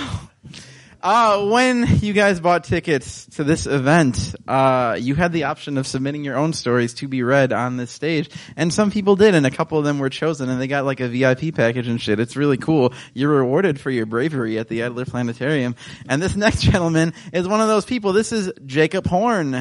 [1.02, 5.86] uh, when you guys bought tickets to this event, uh, you had the option of
[5.86, 9.44] submitting your own stories to be read on this stage, and some people did, and
[9.44, 12.20] a couple of them were chosen, and they got like a VIP package and shit.
[12.20, 12.92] It's really cool.
[13.14, 15.74] You're rewarded for your bravery at the Adler Planetarium.
[16.08, 18.12] And this next gentleman is one of those people.
[18.12, 19.54] This is Jacob Horn.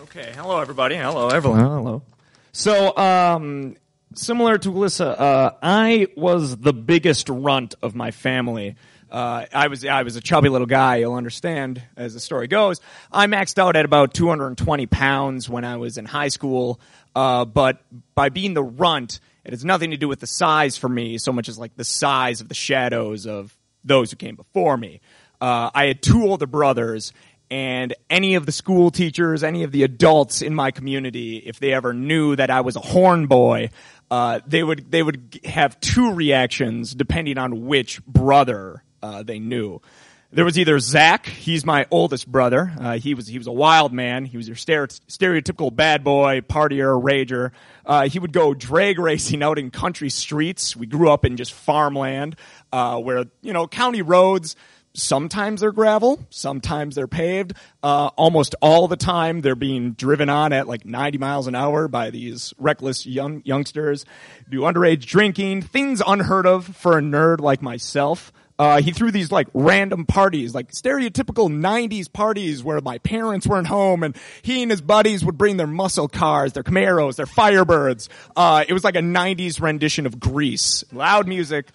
[0.00, 0.32] Okay.
[0.34, 0.96] Hello, everybody.
[0.96, 1.60] Hello, everyone.
[1.60, 2.02] Hello.
[2.52, 3.76] So, um,
[4.18, 8.76] similar to Alissa, uh, I was the biggest runt of my family.
[9.10, 10.96] Uh, I was I was a chubby little guy.
[10.96, 12.80] You'll understand as the story goes.
[13.10, 16.80] I maxed out at about 220 pounds when I was in high school.
[17.14, 17.82] Uh, but
[18.14, 21.32] by being the runt, it has nothing to do with the size for me so
[21.32, 25.00] much as like the size of the shadows of those who came before me.
[25.40, 27.12] Uh, I had two older brothers,
[27.50, 31.72] and any of the school teachers, any of the adults in my community, if they
[31.72, 33.70] ever knew that I was a horn boy,
[34.10, 39.80] uh, they would they would have two reactions depending on which brother uh, they knew.
[40.30, 42.70] There was either Zach, he's my oldest brother.
[42.78, 44.26] Uh, he was he was a wild man.
[44.26, 47.52] He was your stereotypical bad boy, partier, rager.
[47.86, 50.76] Uh, he would go drag racing out in country streets.
[50.76, 52.36] We grew up in just farmland,
[52.72, 54.54] uh, where you know county roads
[54.98, 57.54] sometimes they're gravel, sometimes they're paved.
[57.82, 61.88] Uh, almost all the time they're being driven on at like 90 miles an hour
[61.88, 64.04] by these reckless young youngsters.
[64.50, 68.32] Do underage drinking, things unheard of for a nerd like myself.
[68.58, 73.68] Uh, he threw these like random parties, like stereotypical 90s parties where my parents weren't
[73.68, 78.08] home and he and his buddies would bring their muscle cars, their Camaros, their Firebirds.
[78.34, 80.82] Uh, it was like a 90s rendition of Grease.
[80.92, 81.68] Loud music,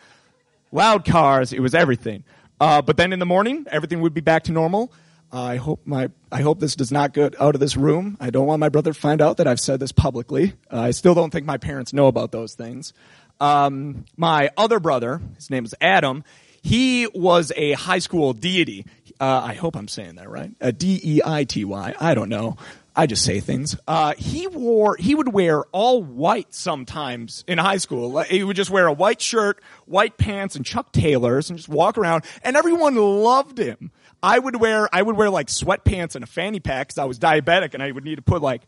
[0.74, 2.26] loud cars, it was everything.
[2.64, 4.90] Uh, but then in the morning, everything would be back to normal.
[5.34, 8.16] Uh, I hope my I hope this does not get out of this room.
[8.22, 10.54] I don't want my brother to find out that I've said this publicly.
[10.72, 12.94] Uh, I still don't think my parents know about those things.
[13.42, 16.24] Um, my other brother, his name is Adam.
[16.62, 18.86] He was a high school deity.
[19.20, 20.52] Uh, I hope I'm saying that right.
[20.62, 21.94] A D E I T Y.
[22.00, 22.56] I don't know.
[22.96, 23.76] I just say things.
[23.88, 28.22] Uh, he wore, he would wear all white sometimes in high school.
[28.22, 31.98] He would just wear a white shirt, white pants, and Chuck Taylors, and just walk
[31.98, 32.24] around.
[32.44, 33.92] And everyone loved him.
[34.22, 37.18] I would wear, I would wear like sweatpants and a fanny pack because I was
[37.18, 38.62] diabetic, and I would need to put like,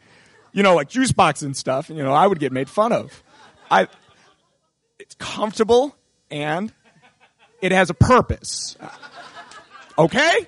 [0.53, 1.89] you know, like juice box and stuff.
[1.89, 3.23] And, you know, I would get made fun of.
[3.69, 3.87] I,
[4.97, 5.95] it's comfortable
[6.31, 6.73] and
[7.61, 8.75] it has a purpose.
[9.97, 10.47] Okay?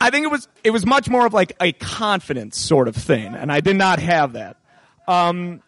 [0.00, 3.34] I think it was it was much more of like a confidence sort of thing,
[3.34, 4.56] and I did not have that.
[5.06, 5.62] Um,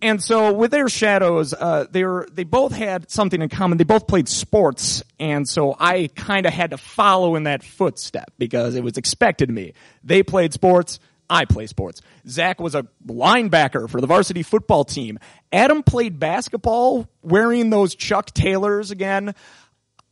[0.00, 3.78] and so with their shadows, uh, they were they both had something in common.
[3.78, 8.32] They both played sports, and so I kind of had to follow in that footstep
[8.38, 9.74] because it was expected of me.
[10.02, 10.98] They played sports.
[11.30, 12.02] I play sports.
[12.28, 15.18] Zach was a linebacker for the varsity football team.
[15.50, 19.34] Adam played basketball wearing those Chuck Taylors again.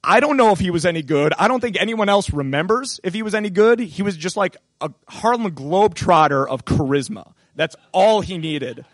[0.02, 1.32] I don't know if he was any good.
[1.38, 3.80] I don't think anyone else remembers if he was any good.
[3.80, 7.32] He was just like a Harlem Globetrotter of charisma.
[7.54, 8.84] That's all he needed.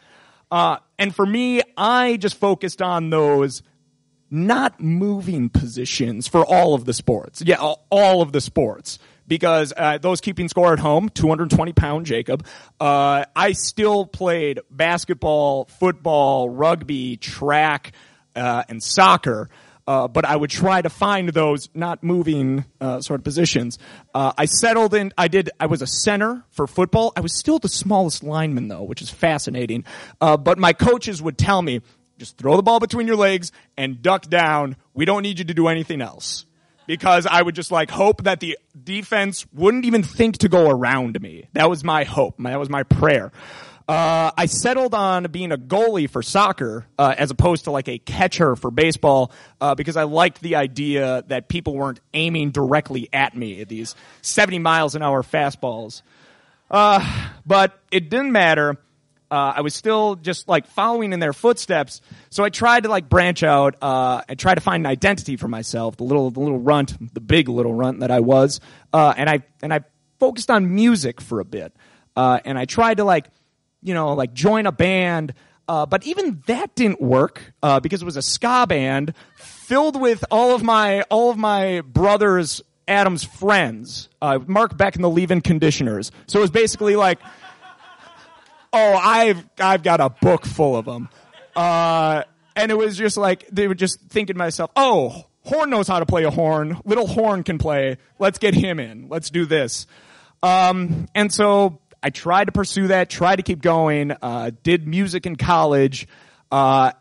[0.51, 3.63] Uh, and for me, I just focused on those
[4.31, 7.43] not moving positions for all of the sports.
[7.45, 8.99] Yeah, all- of the sports.
[9.29, 12.47] Because uh, those keeping score at home, 220 pound Jacob,
[12.81, 17.91] uh, I still played basketball, football, rugby, track,
[18.37, 19.49] uh, and soccer.
[19.87, 23.79] Uh, but I would try to find those not moving uh, sort of positions.
[24.13, 25.13] Uh, I settled in.
[25.17, 25.51] I did.
[25.61, 27.13] I was a center for football.
[27.17, 29.85] I was still the smallest lineman though, which is fascinating.
[30.21, 31.83] Uh, but my coaches would tell me,
[32.19, 34.77] just throw the ball between your legs and duck down.
[34.95, 36.47] We don't need you to do anything else.
[36.87, 41.21] Because I would just like hope that the defense wouldn't even think to go around
[41.21, 41.49] me.
[41.53, 42.37] That was my hope.
[42.39, 43.33] That was my prayer.
[43.89, 47.99] Uh, I settled on being a goalie for soccer uh, as opposed to like a
[47.99, 49.31] catcher for baseball
[49.61, 53.61] uh, because I liked the idea that people weren't aiming directly at me.
[53.61, 56.03] At these 70 miles an hour fastballs.
[56.69, 58.77] Uh, but it didn't matter.
[59.31, 62.01] Uh, I was still just like following in their footsteps.
[62.31, 65.47] So I tried to like branch out uh, and try to find an identity for
[65.47, 65.97] myself.
[65.97, 68.61] The little, the little runt, the big little runt that I was,
[68.93, 69.81] and I and I
[70.19, 71.73] focused on music for a bit.
[72.17, 73.27] And I tried to like,
[73.83, 75.35] you know, like join a band.
[75.69, 80.25] Uh, but even that didn't work uh, because it was a ska band filled with
[80.31, 85.41] all of my all of my brothers Adam's friends, uh, Mark Beck and the Leave-In
[85.41, 86.13] Conditioners.
[86.29, 87.19] So it was basically like
[88.77, 91.09] oh, I've I've got a book full of them.
[91.55, 92.23] Uh,
[92.55, 96.01] and it was just like they were just thinking to myself, oh, Horn knows how
[96.01, 96.81] to play a horn.
[96.85, 97.99] Little Horn can play.
[98.19, 99.09] Let's get him in.
[99.09, 99.87] Let's do this.
[100.43, 104.13] Um, and so I tried to pursue that, tried to keep going.
[104.23, 106.07] Uh, did music in college.
[106.51, 106.93] Uh,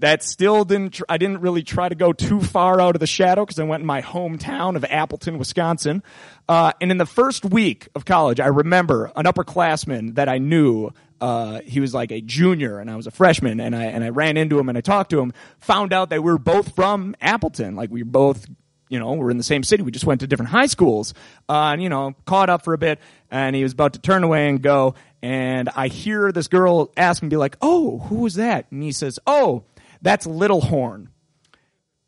[0.00, 0.94] that still didn't.
[0.94, 3.64] Tr- I didn't really try to go too far out of the shadow because I
[3.64, 6.02] went in my hometown of Appleton, Wisconsin.
[6.48, 10.90] Uh, and in the first week of college, I remember an upperclassman that I knew.
[11.20, 14.08] Uh, he was like a junior, and I was a freshman, and I and I
[14.08, 15.34] ran into him and I talked to him.
[15.58, 18.46] Found out that we were both from Appleton, like we both
[18.90, 19.82] you know, we're in the same city.
[19.82, 21.14] We just went to different high schools.
[21.48, 22.98] Uh, and, you know, caught up for a bit
[23.30, 24.94] and he was about to turn away and go.
[25.22, 28.66] And I hear this girl ask him, be like, Oh, who was that?
[28.70, 29.64] And he says, Oh,
[30.02, 31.08] that's Little Horn.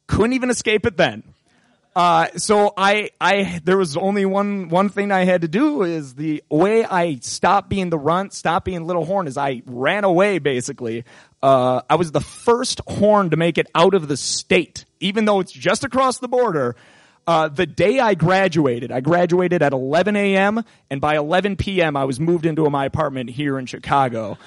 [0.08, 1.22] Couldn't even escape it then.
[1.94, 6.14] Uh, so I, I, there was only one, one thing I had to do is
[6.14, 10.38] the way I stopped being the runt, stopped being Little Horn is I ran away
[10.38, 11.04] basically.
[11.42, 15.40] Uh, I was the first horn to make it out of the state, even though
[15.40, 16.76] it's just across the border.
[17.24, 20.64] Uh, the day I graduated, I graduated at 11 a.m.
[20.90, 21.96] and by 11 p.m.
[21.96, 24.38] I was moved into my apartment here in Chicago.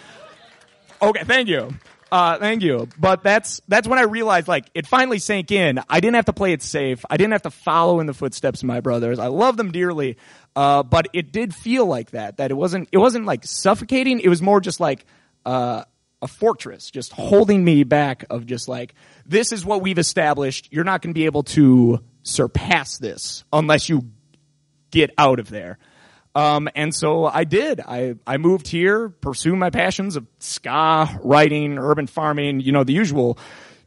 [1.02, 1.74] Okay, thank you.
[2.12, 2.88] Uh, thank you.
[2.98, 5.80] But that's that's when I realized like it finally sank in.
[5.90, 7.04] I didn't have to play it safe.
[7.10, 9.20] I didn't have to follow in the footsteps of my brothers.
[9.20, 10.18] I love them dearly.
[10.56, 12.38] Uh, but it did feel like that.
[12.38, 14.20] That it wasn't it wasn't like suffocating.
[14.20, 15.06] It was more just like
[15.46, 15.84] uh,
[16.22, 18.96] a fortress, just holding me back of just like
[19.26, 20.70] this is what we've established.
[20.72, 24.10] You're not going to be able to surpass this unless you
[24.92, 25.78] get out of there.
[26.34, 27.80] Um, and so I did.
[27.80, 32.94] I, I moved here, pursue my passions of ska, writing, urban farming, you know, the
[32.94, 33.38] usual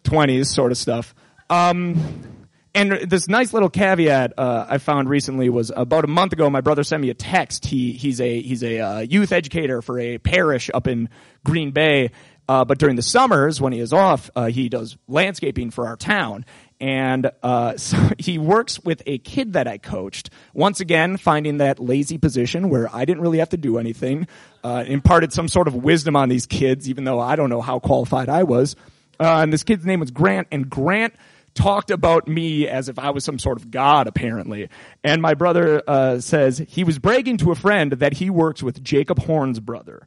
[0.05, 1.15] 20s sort of stuff.
[1.51, 2.38] Um,
[2.79, 6.49] and this nice little caveat uh, I found recently was about a month ago.
[6.49, 7.67] My brother sent me a text.
[7.67, 11.09] He he's a he's a uh, youth educator for a parish up in
[11.45, 12.13] Green Bay.
[12.49, 15.97] Uh, but during the summers when he is off, uh, he does landscaping for our
[15.97, 16.47] town.
[16.81, 20.31] And uh, so he works with a kid that I coached.
[20.55, 24.29] Once again, finding that lazy position where I didn't really have to do anything.
[24.63, 27.81] Uh, imparted some sort of wisdom on these kids, even though I don't know how
[27.81, 28.77] qualified I was.
[29.19, 31.15] and this kid's name was Grant, and Grant
[31.59, 34.69] talked about me as if I was some sort of god, apparently.
[35.03, 38.83] And my brother uh, says he was bragging to a friend that he works with
[38.83, 40.07] Jacob Horn's brother.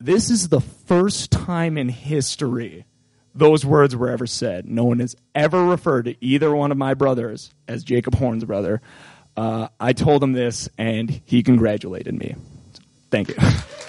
[0.00, 2.86] This is the first time in history
[3.34, 4.66] those words were ever said.
[4.66, 8.80] No one has ever referred to either one of my brothers as Jacob Horn's brother.
[9.36, 12.36] Uh, I told him this, and he congratulated me.
[13.10, 13.36] Thank you.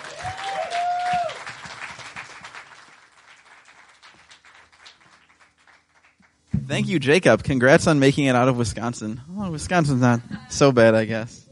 [6.69, 7.43] Thank you, Jacob.
[7.43, 9.19] Congrats on making it out of Wisconsin.
[9.35, 11.49] Oh, Wisconsin's not so bad, I guess.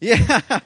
[0.00, 0.40] Yeah.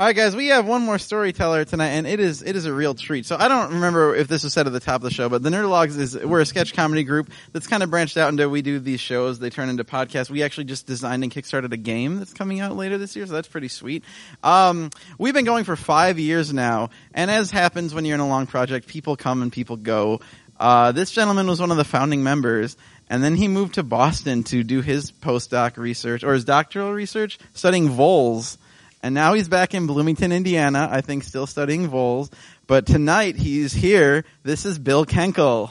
[0.00, 2.72] All right, guys, we have one more storyteller tonight, and it is it is a
[2.72, 3.26] real treat.
[3.26, 5.42] So I don't remember if this was said at the top of the show, but
[5.42, 8.62] the Nerdologues is we're a sketch comedy group that's kind of branched out into we
[8.62, 9.38] do these shows.
[9.38, 10.30] They turn into podcasts.
[10.30, 13.34] We actually just designed and kickstarted a game that's coming out later this year, so
[13.34, 14.02] that's pretty sweet.
[14.42, 18.28] Um, we've been going for five years now, and as happens when you're in a
[18.28, 20.20] long project, people come and people go.
[20.60, 22.76] Uh, this gentleman was one of the founding members,
[23.08, 27.38] and then he moved to Boston to do his postdoc research or his doctoral research,
[27.54, 28.58] studying voles.
[29.02, 32.30] And now he's back in Bloomington, Indiana, I think still studying voles.
[32.66, 34.26] But tonight he's here.
[34.42, 35.70] This is Bill Kenkel.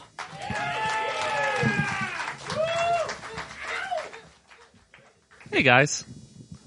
[5.51, 6.03] Hey guys.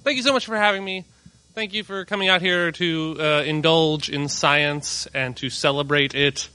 [0.04, 1.04] Thank you so much for having me.
[1.54, 6.48] Thank you for coming out here to uh, indulge in science and to celebrate it.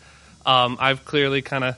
[0.48, 1.76] Um, I've clearly kind of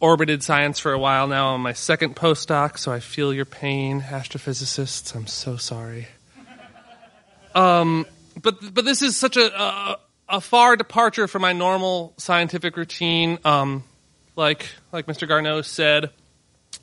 [0.00, 4.02] orbited science for a while now on my second postdoc, so I feel your pain,
[4.02, 5.16] astrophysicists.
[5.16, 6.06] I'm so sorry.
[7.54, 8.04] Um,
[8.40, 13.38] but but this is such a, a, a far departure from my normal scientific routine.
[13.46, 13.82] Um,
[14.36, 15.26] like like Mr.
[15.26, 16.10] Gennaro said,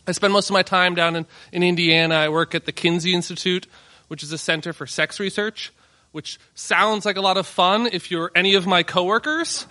[0.07, 2.15] I spend most of my time down in, in Indiana.
[2.15, 3.67] I work at the Kinsey Institute,
[4.07, 5.71] which is a center for sex research,
[6.11, 9.67] which sounds like a lot of fun if you're any of my coworkers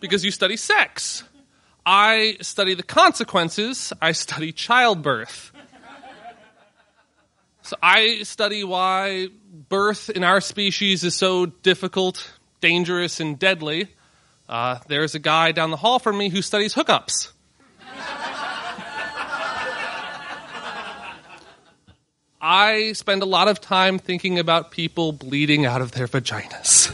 [0.00, 1.24] because you study sex.
[1.84, 5.52] I study the consequences, I study childbirth.
[7.62, 9.28] So I study why
[9.68, 13.88] birth in our species is so difficult, dangerous, and deadly.
[14.48, 17.32] Uh, there's a guy down the hall from me who studies hookups.
[22.40, 26.90] I spend a lot of time thinking about people bleeding out of their vaginas.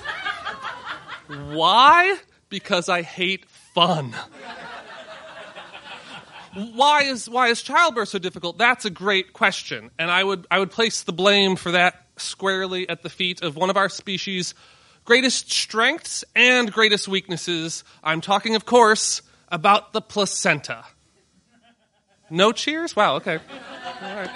[1.53, 2.17] Why?
[2.55, 4.15] Because I hate fun.
[6.55, 8.59] why is why is childbirth so difficult?
[8.59, 12.89] That's a great question, and I would I would place the blame for that squarely
[12.89, 14.55] at the feet of one of our species'
[15.05, 17.83] greatest strengths and greatest weaknesses.
[18.05, 20.85] I'm talking, of course, about the placenta.
[22.31, 22.95] No cheers?
[22.95, 23.17] Wow.
[23.17, 23.41] Okay.
[24.01, 24.31] All right.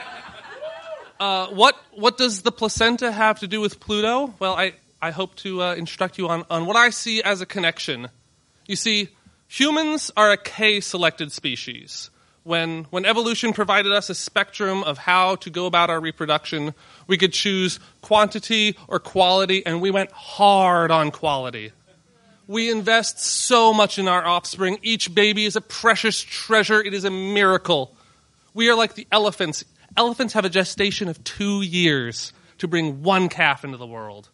[1.20, 4.34] Uh, what what does the placenta have to do with Pluto?
[4.40, 7.46] Well, I I hope to uh, instruct you on, on what I see as a
[7.46, 8.09] connection.
[8.66, 9.09] You see,
[9.46, 12.11] humans are a K selected species.
[12.42, 16.74] When, when evolution provided us a spectrum of how to go about our reproduction,
[17.07, 21.72] we could choose quantity or quality, and we went hard on quality.
[22.46, 24.78] We invest so much in our offspring.
[24.82, 27.94] Each baby is a precious treasure, it is a miracle.
[28.55, 29.64] We are like the elephants.
[29.96, 34.30] Elephants have a gestation of two years to bring one calf into the world.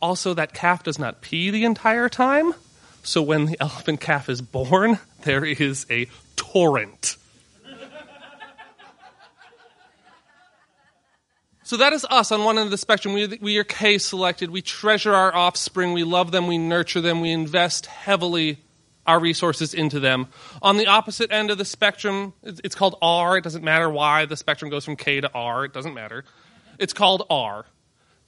[0.00, 2.54] Also, that calf does not pee the entire time.
[3.02, 7.16] So when the elephant calf is born, there is a torrent.
[11.66, 13.12] So that is us on one end of the spectrum.
[13.12, 14.50] We, we are K selected.
[14.50, 15.94] We treasure our offspring.
[15.94, 16.46] We love them.
[16.46, 17.20] We nurture them.
[17.20, 18.58] We invest heavily
[19.04, 20.28] our resources into them.
[20.62, 23.36] On the opposite end of the spectrum, it's called R.
[23.36, 25.64] It doesn't matter why the spectrum goes from K to R.
[25.64, 26.24] It doesn't matter.
[26.78, 27.66] It's called R.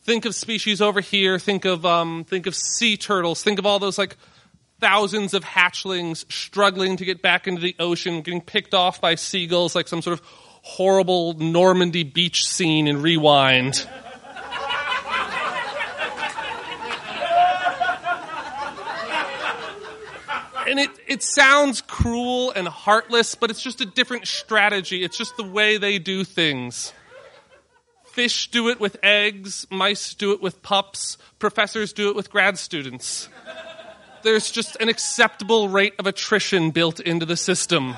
[0.09, 1.39] Think of species over here.
[1.39, 3.43] Think of um, think of sea turtles.
[3.43, 4.17] Think of all those like
[4.81, 9.75] thousands of hatchlings struggling to get back into the ocean, getting picked off by seagulls
[9.75, 10.25] like some sort of
[10.63, 13.87] horrible Normandy beach scene in Rewind.
[20.67, 25.05] and it, it sounds cruel and heartless, but it's just a different strategy.
[25.05, 26.95] It's just the way they do things.
[28.19, 32.59] Fish do it with eggs, mice do it with pups, professors do it with grad
[32.59, 33.29] students.
[34.25, 37.95] There's just an acceptable rate of attrition built into the system.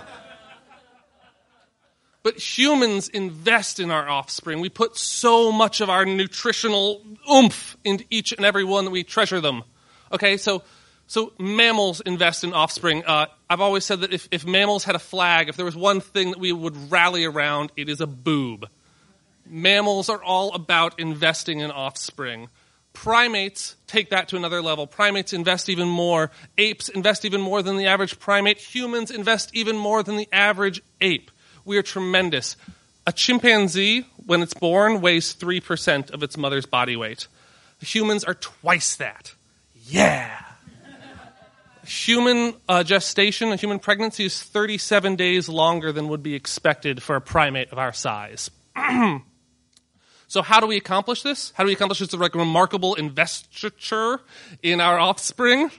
[2.22, 4.60] But humans invest in our offspring.
[4.60, 7.00] We put so much of our nutritional
[7.32, 9.64] oomph into each and every one that we treasure them.
[10.12, 10.62] Okay, so
[11.06, 13.04] so mammals invest in offspring.
[13.06, 16.02] Uh, I've always said that if, if mammals had a flag, if there was one
[16.02, 18.68] thing that we would rally around, it is a boob.
[19.51, 22.48] Mammals are all about investing in offspring.
[22.92, 24.86] Primates take that to another level.
[24.86, 26.30] Primates invest even more.
[26.57, 28.59] Apes invest even more than the average primate.
[28.59, 31.30] Humans invest even more than the average ape.
[31.64, 32.57] We are tremendous.
[33.07, 37.26] A chimpanzee, when it's born, weighs 3% of its mother's body weight.
[37.80, 39.34] Humans are twice that.
[39.86, 40.30] Yeah!
[41.84, 47.16] human uh, gestation, a human pregnancy is 37 days longer than would be expected for
[47.16, 48.48] a primate of our size.
[50.31, 51.53] so, how do we accomplish this?
[51.57, 54.20] How do we accomplish this like remarkable investiture
[54.62, 55.72] in our offspring?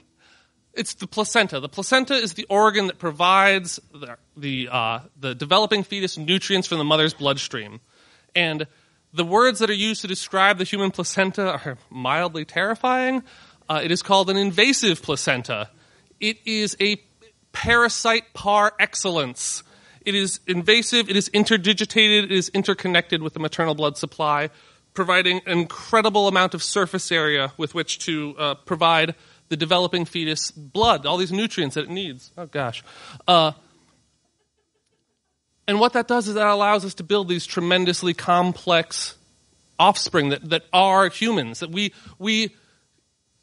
[0.74, 1.58] It's the placenta.
[1.58, 6.76] The placenta is the organ that provides the the, uh, the developing fetus nutrients from
[6.76, 7.80] the mother's bloodstream,
[8.34, 8.66] and
[9.14, 13.22] the words that are used to describe the human placenta are mildly terrifying.
[13.70, 15.70] Uh, it is called an invasive placenta.
[16.20, 17.02] It is a
[17.52, 19.62] parasite par excellence.
[20.04, 24.50] It is invasive, it is interdigitated, it is interconnected with the maternal blood supply,
[24.94, 29.14] providing an incredible amount of surface area with which to uh, provide
[29.48, 32.30] the developing fetus blood, all these nutrients that it needs.
[32.38, 32.82] Oh gosh.
[33.28, 33.52] Uh,
[35.68, 39.16] and what that does is that allows us to build these tremendously complex
[39.78, 42.54] offspring that, that are humans, that we, we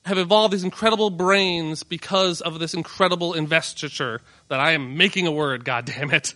[0.10, 5.32] have evolved these incredible brains because of this incredible investiture that I am making a
[5.32, 6.34] word, God damn it.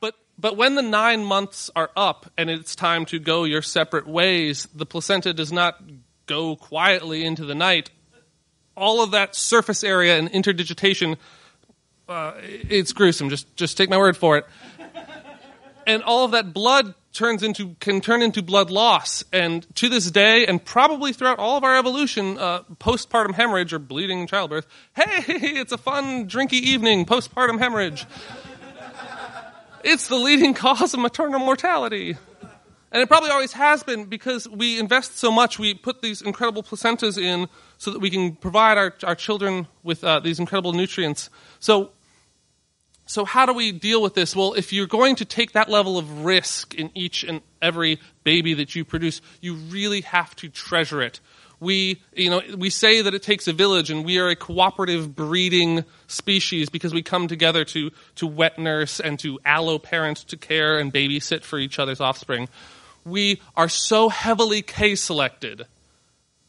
[0.00, 4.08] But, but when the nine months are up and it's time to go your separate
[4.08, 5.80] ways, the placenta does not
[6.26, 7.90] go quietly into the night.
[8.74, 11.18] All of that surface area and interdigitation,
[12.08, 13.28] uh, it's gruesome.
[13.28, 14.46] Just, just take my word for it.
[15.86, 19.24] And all of that blood turns into can turn into blood loss.
[19.32, 23.78] And to this day and probably throughout all of our evolution uh, postpartum hemorrhage or
[23.78, 28.06] bleeding in childbirth hey it's a fun drinky evening postpartum hemorrhage.
[29.82, 32.16] It's the leading cause of maternal mortality.
[32.92, 36.64] And it probably always has been because we invest so much we put these incredible
[36.64, 37.48] placentas in
[37.78, 41.30] so that we can provide our, our children with uh, these incredible nutrients.
[41.60, 41.92] So
[43.10, 44.36] so, how do we deal with this?
[44.36, 48.54] Well, if you're going to take that level of risk in each and every baby
[48.54, 51.18] that you produce, you really have to treasure it.
[51.58, 55.16] We, you know, we say that it takes a village, and we are a cooperative
[55.16, 60.36] breeding species because we come together to, to wet nurse and to allo parents to
[60.36, 62.48] care and babysit for each other's offspring.
[63.04, 65.66] We are so heavily K selected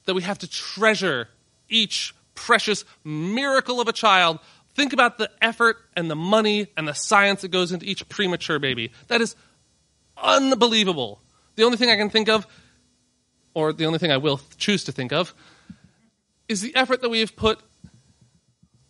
[0.05, 1.27] that we have to treasure
[1.69, 4.37] each precious miracle of a child
[4.73, 8.59] Think about the effort and the money and the science that goes into each premature
[8.59, 8.91] baby.
[9.07, 9.35] That is
[10.17, 11.21] unbelievable.
[11.55, 12.47] The only thing I can think of,
[13.53, 15.33] or the only thing I will choose to think of,
[16.47, 17.59] is the effort that we have put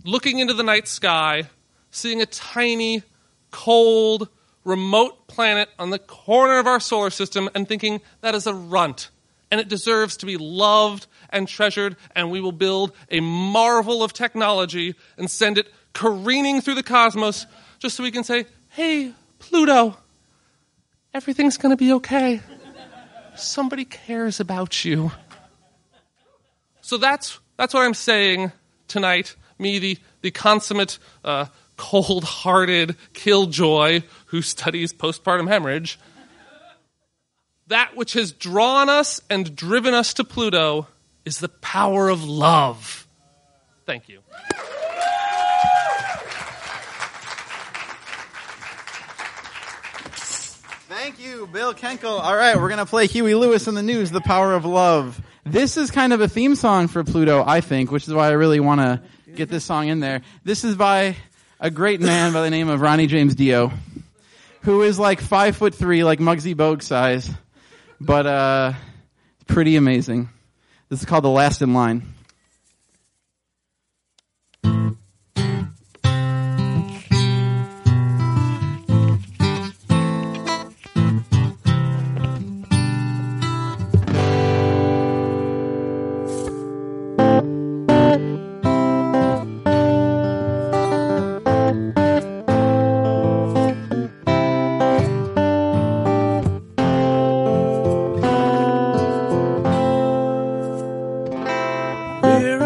[0.03, 1.49] looking into the night sky,
[1.89, 3.03] seeing a tiny,
[3.49, 4.29] cold,
[4.63, 9.09] remote planet on the corner of our solar system, and thinking that is a runt
[9.51, 14.13] and it deserves to be loved and treasured, and we will build a marvel of
[14.13, 17.45] technology and send it careening through the cosmos
[17.77, 19.97] just so we can say, hey, Pluto,
[21.13, 22.41] everything's going to be okay.
[23.35, 25.11] Somebody cares about you.
[26.81, 28.51] So that's, that's what I'm saying
[28.87, 29.35] tonight.
[29.59, 31.45] Me, the, the consummate, uh,
[31.77, 35.97] cold hearted killjoy who studies postpartum hemorrhage
[37.71, 40.87] that which has drawn us and driven us to Pluto
[41.23, 43.07] is the power of love.
[43.85, 44.19] Thank you.
[50.89, 52.19] Thank you, Bill Kenkel.
[52.19, 55.21] All right, we're going to play Huey Lewis and the News, The Power of Love.
[55.45, 58.31] This is kind of a theme song for Pluto, I think, which is why I
[58.31, 59.01] really want to
[59.33, 60.21] get this song in there.
[60.43, 61.15] This is by
[61.59, 63.71] a great man by the name of Ronnie James Dio,
[64.63, 67.31] who is like five foot three, like Muggsy Bogues size
[68.01, 68.73] but uh,
[69.47, 70.29] pretty amazing.
[70.89, 72.01] This is called The Last in Line.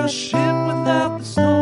[0.07, 1.54] ship without the snow.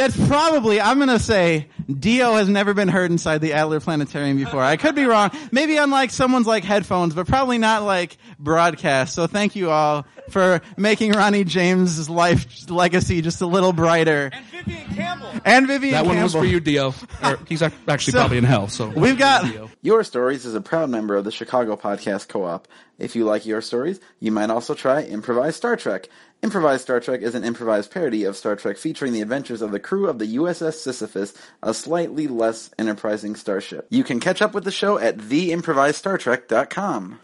[0.00, 4.38] That's probably, I'm going to say, Dio has never been heard inside the Adler Planetarium
[4.38, 4.62] before.
[4.62, 5.30] I could be wrong.
[5.52, 9.14] Maybe on like someone's like headphones, but probably not like broadcast.
[9.14, 14.30] So thank you all for making Ronnie James' life legacy just a little brighter.
[14.32, 15.32] And Vivian Campbell.
[15.44, 16.94] And Vivian That one was for you, Dio.
[17.22, 18.68] Or he's actually So, probably in hell.
[18.68, 22.68] So We've got Your Stories is a proud member of the Chicago Podcast Co-op.
[22.98, 26.08] If you like your stories, you might also try Improvised Star Trek.
[26.42, 29.80] Improvised Star Trek is an improvised parody of Star Trek featuring the adventures of the
[29.80, 33.86] crew of the USS Sisyphus, a slightly less enterprising starship.
[33.90, 37.20] You can catch up with the show at theimprovisedstartrek.com.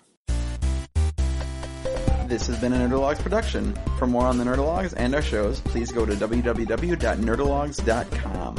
[2.27, 3.75] This has been a Nerdologues production.
[3.99, 8.57] For more on the Nerdologues and our shows, please go to www.nerdologues.com.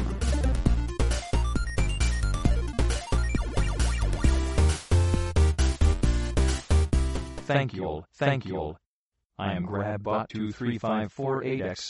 [7.46, 8.76] Thank you all, thank you all.
[9.40, 11.78] I am GrabBot23548X.